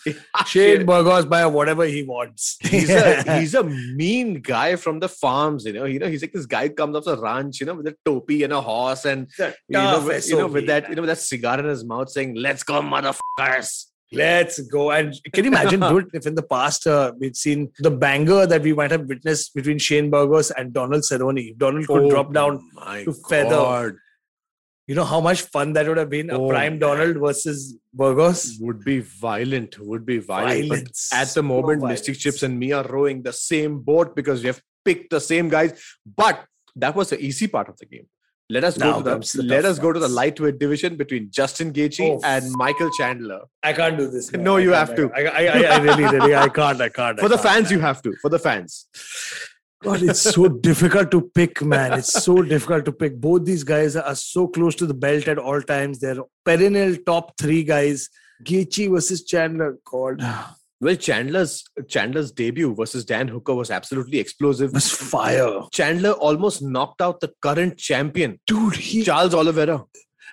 [0.47, 2.57] Shane Burgos by whatever he wants.
[2.63, 5.85] he's a he's a mean guy from the farms, you know.
[5.85, 8.43] You know, he's like this guy comes off the ranch, you know, with a topi
[8.43, 11.19] and a horse, and you know, with, you know, with that, you know, with that
[11.19, 14.91] cigar in his mouth, saying "Let's go, motherfuckers." Let's go.
[14.93, 18.63] And can you imagine, dude, if in the past uh, we'd seen the banger that
[18.63, 21.59] we might have witnessed between Shane Burgos and Donald Cerrone.
[21.59, 22.63] Donald could Oh drop down,
[23.05, 24.01] to feather.
[24.89, 26.31] You know how much fun that would have been?
[26.31, 26.79] A Oh, prime man.
[26.81, 28.57] Donald versus Burgos.
[28.61, 29.79] would be violent.
[29.79, 30.69] Would be violent.
[30.69, 31.11] Violence.
[31.13, 32.17] at the moment, Mystic.
[32.19, 35.79] Chips and me are rowing the same boat because we have picked the same guys.
[36.23, 36.43] But
[36.77, 38.07] that was the easy part of the game.
[38.51, 41.29] Let us Now go to the, the let us go to the lightweight division between
[41.31, 42.21] Justin Gaethje Oh.
[42.25, 43.41] and Michael Chandler.
[43.63, 44.33] I can't do this.
[44.33, 44.43] man.
[44.43, 44.89] No, you can't.
[44.89, 45.13] have to.
[45.13, 46.81] I, I, I, I really, really, I can't.
[46.81, 47.19] I can't.
[47.19, 47.73] I For the can't, fans, man.
[47.79, 48.15] you have to.
[48.23, 48.87] For the fans.
[49.83, 51.93] God, it's so difficult to pick, man.
[51.99, 53.21] It's so difficult to pick.
[53.21, 56.01] Both these guys are so close to the belt at all times.
[56.01, 58.09] They're perennial top three guys.
[58.43, 59.79] Gaethje versus Chandler.
[59.85, 60.21] God,
[60.81, 64.71] Well, Chandler's Chandler's debut versus Dan Hooker was absolutely explosive.
[64.71, 65.63] It was fire.
[65.73, 69.85] Chandler almost knocked out the current champion, Dude, he Charles Oliveira.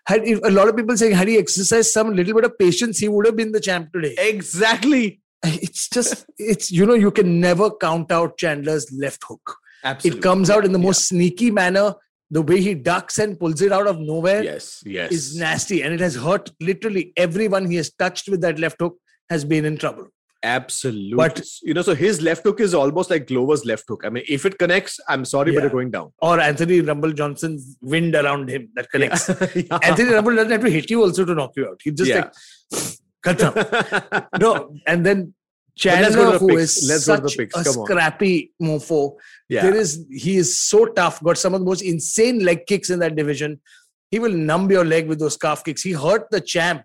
[0.07, 3.07] had a lot of people saying had he exercised some little bit of patience, he
[3.07, 4.13] would have been the champ today.
[4.19, 5.19] Exactly.
[5.61, 9.55] It's just it's you know, you can never count out Chandler's left hook.
[9.83, 10.19] Absolutely.
[10.19, 11.93] It comes out in the Yeah, most sneaky manner.
[12.31, 15.11] The way he ducks and pulls it out of nowhere Yes, yes.
[15.11, 15.83] is nasty.
[15.83, 18.97] And it has hurt literally everyone he has touched with that left hook
[19.29, 20.07] has been in trouble.
[20.41, 21.15] Absolutely.
[21.15, 24.01] But- you know, so his left hook is almost like Glover's left hook.
[24.05, 25.61] I mean, if it connects, I'm sorry, but Yeah.
[25.61, 26.13] you're going down.
[26.19, 29.29] Or Anthony Rumble Johnson's wind around him that connects.
[29.55, 29.77] Yeah.
[29.83, 31.79] Anthony Rumble doesn't have to hit you also to knock you out.
[31.83, 32.29] He just Yeah.
[32.71, 32.81] like
[33.25, 34.27] khatam.
[34.39, 35.33] no, and then
[35.83, 36.77] But let's go Chandler, who picks.
[36.77, 38.99] is Let's go to the such a scrappy mofo.
[39.49, 39.63] yeah.
[39.63, 41.21] There is he is so tough.
[41.21, 43.59] Got some of the most insane leg kicks in that division.
[44.09, 45.81] He will numb your leg with those calf kicks.
[45.81, 46.83] He hurt the champ,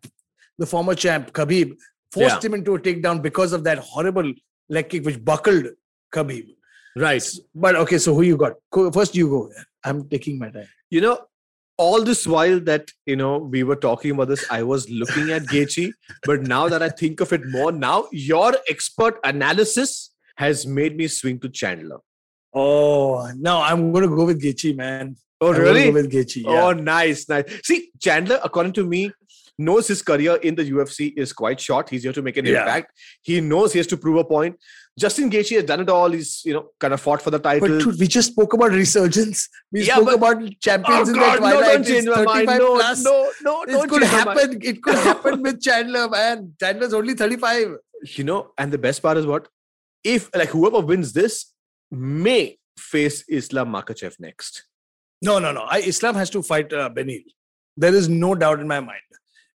[0.59, 1.77] the former champ Khabib,
[2.11, 2.47] forced Yeah.
[2.49, 4.33] him into a takedown because of that horrible
[4.69, 5.67] leg kick which buckled
[6.13, 6.47] Khabib.
[6.97, 7.25] right.
[7.55, 8.55] But okay, so who you got?
[8.93, 9.53] First, you go.
[9.85, 10.67] I'm taking my time.
[10.91, 11.19] You know,
[11.85, 15.43] all this while that you know we were talking about this, I was looking at
[15.53, 15.93] Gaethje,
[16.25, 21.07] but now that I think of it more, now your expert analysis has made me
[21.09, 22.01] swing to Chandler.
[22.53, 25.17] Oh no, I'm going to go with Gaethje, man.
[25.41, 25.85] Oh, I'm really?
[25.85, 26.43] Go with Gaethje.
[26.43, 26.65] Yeah.
[26.65, 27.45] Oh, nice, nice.
[27.65, 29.11] See, Chandler, according to me,
[29.59, 31.89] knows his career in the UFC is quite short.
[31.89, 32.61] He's here to make an Yeah.
[32.61, 32.93] impact.
[33.23, 34.57] He knows he has to prove a point.
[34.99, 36.11] Justin Gaethje has done it all.
[36.11, 37.69] He's you know kind of fought for the title.
[37.69, 39.49] But dude, we just spoke about resurgence.
[39.73, 41.51] We Yeah, spoke but- about champions oh in God, the no!
[41.51, 41.65] twilight.
[41.75, 42.49] Don't change my mind.
[42.49, 43.03] 35 No, plus.
[43.05, 43.63] no, no!
[43.63, 44.39] It could change my mind.
[44.41, 44.59] happen.
[44.63, 46.55] It could happen with Chandler, man.
[46.61, 47.77] Chandler's only 35.
[48.17, 49.49] You know, and the best part is what?
[50.05, 51.53] If like whoever wins this
[51.91, 54.65] may face Islam Makhachev next.
[55.23, 55.63] No, no, no.
[55.63, 57.23] I, Islam has to fight uh, Beneil.
[57.77, 59.01] There is no doubt in my mind.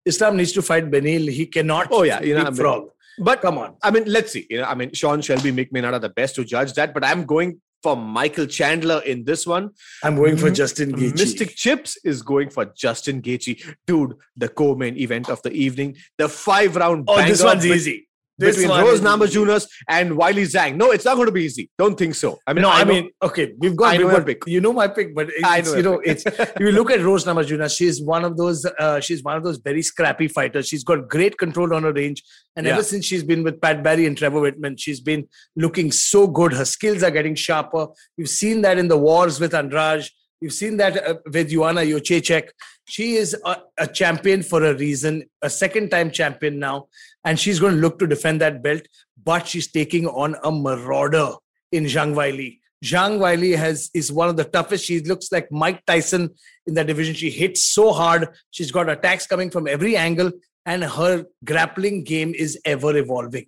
[0.05, 1.31] Islam needs to fight Beneil.
[1.31, 1.89] He cannot.
[1.93, 2.89] Oh, yeah, you know, I mean- frog.
[3.19, 3.77] But Come on.
[3.83, 4.47] I mean, let's see.
[4.49, 7.05] You know, I mean, Sean Shelby, Mick Maynard are the best to judge that, but
[7.05, 9.71] I'm going for Michael Chandler in this one.
[10.05, 11.19] I'm going for Justin Gaethje.
[11.19, 14.15] Mystic Chips is going for Justin Gaethje, dude.
[14.37, 17.05] The co-main event of the evening, the five-round.
[17.09, 18.09] Oh, this one's bet- easy.
[18.43, 19.01] This between Rose.
[19.01, 20.77] Namajunas and Weili Zhang.
[20.77, 21.71] No, it's not going to be easy.
[21.79, 22.39] Don't think so.
[22.47, 24.43] I mean, no, I, know- mean, okay, we've got, I we've know got pick.
[24.47, 26.09] you know my pick, but I know you know, pick.
[26.09, 29.45] it's if you look at Rose Namajunas, she's one of those, uh, she's one of
[29.45, 30.69] those very scrappy fighters.
[30.69, 32.23] She's got great control on her range,
[32.57, 32.75] and Yeah.
[32.75, 36.53] ever since she's been with Pat Barry and Trevor Wittman, she's been looking so good.
[36.53, 37.87] Her skills are getting sharper.
[38.17, 40.05] You've seen that in the wars with Andrade.
[40.41, 42.49] You've seen that uh, with Joanna Jacek.
[42.89, 46.89] She is a, a champion for a reason, a second-time champion now,
[47.25, 48.83] and she's going to look to defend that belt.
[49.23, 51.35] But she's taking on a marauder
[51.71, 52.59] in Zhang Weili.
[52.85, 54.85] Zhang Weili has is one of the toughest.
[54.85, 56.31] She looks like Mike Tyson
[56.67, 57.15] in that division.
[57.15, 58.29] She hits so hard.
[58.51, 60.33] She's got attacks coming from every angle,
[60.67, 63.47] and her grappling game is ever evolving.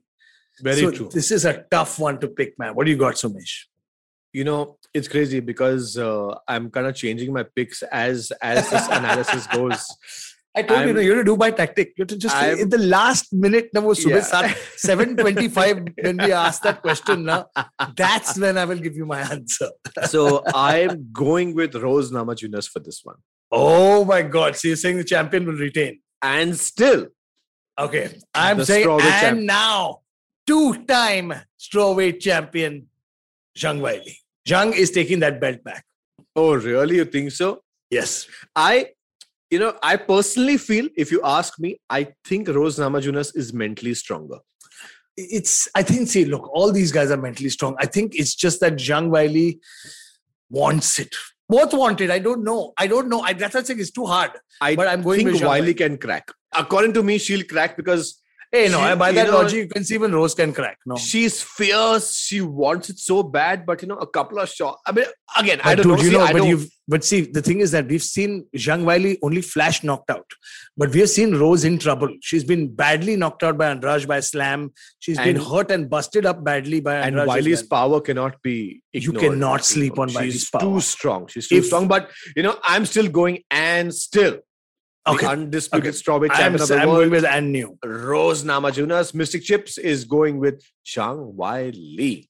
[0.61, 1.09] very So true.
[1.13, 2.75] This is a tough one to pick, man.
[2.75, 3.65] What do you got, Somesh?
[4.35, 8.87] you know, it's crazy because uh, I'm kind of changing my picks as as this
[8.89, 9.87] analysis goes.
[10.57, 11.89] I told you, I'm- no, you have to do by tactic.
[11.97, 14.21] You have to just I'm- in the last minute, na, wo Yeah.
[14.77, 17.45] seven twenty-five when we ask that question, na,
[17.97, 19.71] that's when I will give you my answer.
[20.09, 23.17] so I'm going with Rose Namajunas for this one,
[23.51, 24.57] Oh my God!
[24.57, 26.01] So you're saying the champion will retain?
[26.23, 27.09] and still
[27.79, 30.01] Okay, I'm The saying, and now
[30.47, 32.87] two-time strawweight champion
[33.59, 34.15] Zhang Weili.
[34.49, 35.85] Zhang is taking that belt back.
[36.37, 36.97] Oh, really?
[36.97, 37.63] You think so?
[37.91, 38.27] Yes.
[38.55, 38.91] I,
[39.55, 43.95] you know, I personally feel, if you ask me, I think Rose Namajunas is mentally
[43.95, 44.39] stronger.
[45.17, 47.77] It's, I think, see, look, all these guys are mentally strong.
[47.79, 49.61] I think it's just that Zhang Weili
[50.51, 51.15] wants it.
[51.49, 52.11] Both want it.
[52.11, 52.73] I don't know.
[52.77, 53.21] I don't know.
[53.21, 53.79] I, that's what I'm saying.
[53.79, 54.33] It's too hard.
[54.61, 55.77] I But I'm going think Wiley Weili.
[55.77, 56.33] can crack.
[56.53, 58.21] According to me, she'll crack because
[58.55, 60.79] Hey, no, She- by you that know- logic, you can see even Rose can crack.
[60.87, 60.97] No.
[60.97, 62.17] she's fierce.
[62.17, 64.81] She wants it so bad, but you know, a couple of shots.
[64.87, 66.03] I mean, again, I don't dude, know.
[66.05, 68.85] You See, know, I but you've but see, the thing is that we've seen Zhang
[68.85, 70.27] Weili only flash knocked out,
[70.77, 72.11] but we have seen Rose in trouble.
[72.21, 74.71] She's been badly knocked out by Andrade by slam.
[75.01, 77.23] She's been hurt and busted up badly by Andrade.
[77.23, 77.29] and.
[77.29, 77.89] Wiley's well.
[77.89, 81.27] power cannot be You cannot sleep on She's Wiley's too strong.
[81.29, 81.89] She's too If- strong.
[81.89, 84.39] But you know, I'm still going and still
[85.07, 85.97] Okay, undisputed Okay.
[85.99, 86.99] strawweight I'm, champion of the I'm world.
[87.01, 87.79] going with and new.
[87.85, 89.13] Rose Namajunas.
[89.15, 92.29] Mystic Chips is going with Zhang li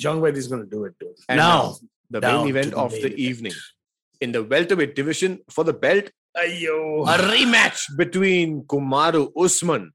[0.00, 1.14] Zhang Weili is going to do it too.
[1.28, 1.76] And now,
[2.10, 3.18] the main event the of main the event.
[3.20, 3.52] evening
[4.20, 7.08] in the welterweight division for the belt, Ayo.
[7.08, 9.90] a rematch between Kamaru Usman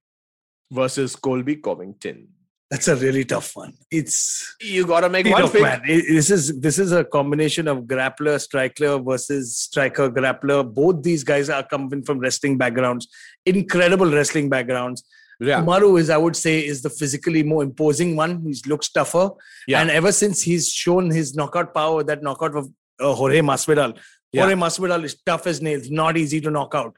[0.72, 2.28] versus Colby Covington.
[2.74, 3.74] That's a really tough one.
[3.91, 5.61] It's You gotta make one pick.
[5.61, 5.82] man.
[5.86, 10.59] This is this is a combination of grappler, striker versus striker, grappler.
[10.82, 13.07] Both these guys are coming from wrestling backgrounds,
[13.45, 15.03] incredible wrestling backgrounds.
[15.39, 15.61] Yeah.
[15.61, 18.41] Kamaru is, I would say, is the physically more imposing one.
[18.47, 19.30] He looks tougher.
[19.67, 19.82] Yeah.
[19.82, 22.69] And ever since he's shown his knockout power, that knockout of
[22.99, 23.97] uh, Jorge Masvidal,
[24.32, 24.41] Yeah.
[24.43, 26.95] Jorge Masvidal is tough as nails, not easy to knock out.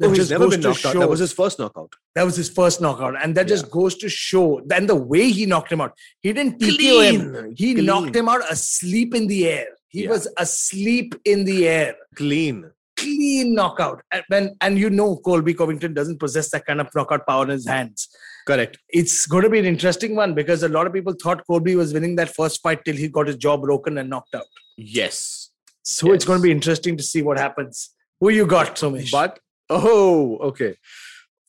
[0.00, 0.94] Oh, That he's just never been knocked out.
[0.94, 1.92] That was his first knockout.
[2.14, 3.14] that was his first knockout.
[3.22, 4.60] And that just goes to show.
[4.64, 7.32] Then the way he knocked him out, he didn't TKO him.
[7.32, 7.54] Clean.
[7.56, 7.86] He Clean.
[7.86, 9.66] knocked him out asleep in the air.
[9.88, 10.10] He Yeah.
[10.10, 11.96] was asleep in the air.
[12.14, 12.70] Clean.
[12.96, 14.02] Clean knockout.
[14.12, 17.50] And, when, and you know Colby Covington doesn't possess that kind of knockout power in
[17.50, 18.08] his hands.
[18.46, 18.78] Correct.
[18.88, 21.92] It's going to be an interesting one because a lot of people thought Colby was
[21.92, 24.46] winning that first fight till he got his jaw broken and knocked out.
[24.76, 25.50] Yes.
[25.82, 27.90] So it's going to be interesting to see what happens.
[28.20, 29.10] Who you got, Somesh?
[29.10, 29.38] But
[29.70, 30.76] oh, okay.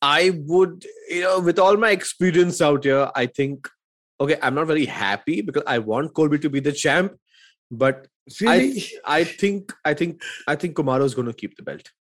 [0.02, 3.68] I would, you know, with all my experience out here, I think
[4.22, 7.14] okay, I'm not very happy because I want Colby to be the champ,
[7.72, 8.08] but
[8.42, 8.84] really?
[9.06, 11.92] I I think I think I think Kamaru is going to keep the belt.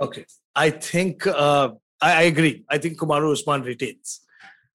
[0.00, 0.24] Okay.
[0.54, 1.70] I think uh,
[2.00, 2.64] I, I agree.
[2.68, 4.20] I think Kamaru Usman retains.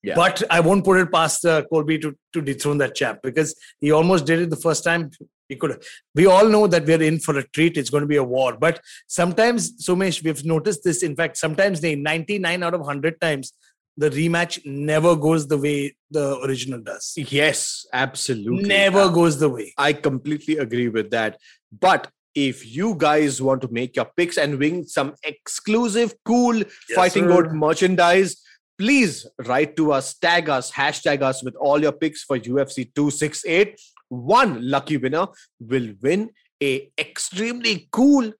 [0.03, 0.13] Yeah.
[0.15, 3.91] But I won't put it past uh, Colby to, to dethrone that champ because he
[3.91, 5.09] almost did it the first time.
[5.47, 5.83] He could.
[6.13, 7.77] We all know that we're in for a treat.
[7.77, 8.57] It's going to be a war.
[8.59, 11.03] But sometimes, Somesh, we've noticed this.
[11.03, 13.53] In fact, sometimes they 99 out of 100 times,
[13.97, 17.13] the rematch never goes the way the original does.
[17.15, 18.67] Yes, absolutely.
[18.67, 19.73] Never Uh, goes the way.
[19.77, 21.37] I completely agree with that.
[21.79, 26.61] But if you guys want to make your picks and win some exclusive, cool
[26.93, 27.29] Fighting sir.
[27.29, 28.35] Goat merchandise,
[28.77, 33.79] please write to us, tag us, hashtag us with all your picks for UFC 268.
[34.09, 35.27] One lucky winner
[35.59, 36.31] will win
[36.61, 38.31] a extremely cool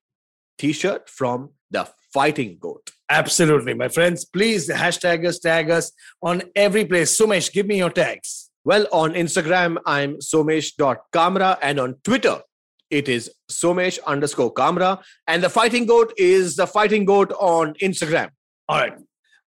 [0.58, 2.92] t-shirt from the Fighting Goat.
[3.10, 4.26] Absolutely, my friends.
[4.26, 5.92] Please hashtag us, tag us
[6.22, 7.20] on every place.
[7.20, 8.50] Somesh, give me your tags.
[8.64, 12.42] Well, on Instagram, I'm somesh.kamra and on Twitter,
[12.90, 15.04] it is somesh underscore kamra.
[15.28, 18.30] And the Fighting Goat is the Fighting Goat on Instagram.
[18.68, 18.94] All right.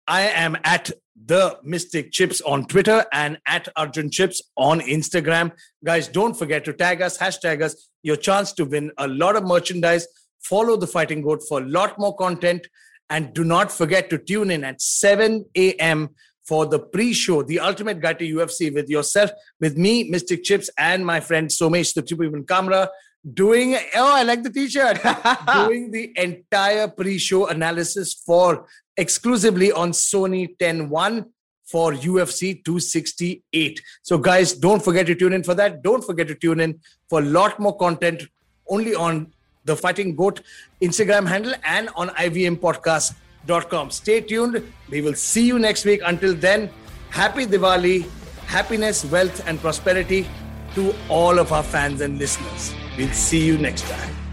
[0.07, 0.91] I am at
[1.25, 5.53] the Mystic Chips on Twitter and at Arjun Chips on Instagram.
[5.85, 9.45] Guys, don't forget to tag us, hashtag us, your chance to win a lot of
[9.45, 10.07] merchandise.
[10.41, 12.67] Follow the Fighting Goat for a lot more content.
[13.09, 16.11] And do not forget to tune in at 7 a.m.
[16.47, 21.07] for the pre-show, the ultimate guide to UFC with yourself, with me, Mystic Chips, and
[21.07, 22.91] my friend Somesh, the two people in camera,
[23.33, 25.01] doing, oh, I like the t-shirt,
[25.55, 31.27] doing the entire pre-show analysis for exclusively on Sony 10-1
[31.65, 33.83] for UFC 268.
[34.03, 35.83] So, guys, don't forget to tune in for that.
[35.83, 38.29] Don't forget to tune in for a lot more content
[38.69, 39.33] only on
[39.65, 40.43] the Fighting Goat
[40.81, 43.91] Instagram handle and on ivmpodcast.com.
[43.91, 44.73] Stay tuned.
[44.91, 46.01] We will see you next week.
[46.05, 46.71] Until then,
[47.11, 48.09] happy Diwali,
[48.47, 50.27] happiness, wealth, and prosperity
[50.75, 52.75] to all of our fans and listeners.
[52.97, 54.26] We'll see you next time.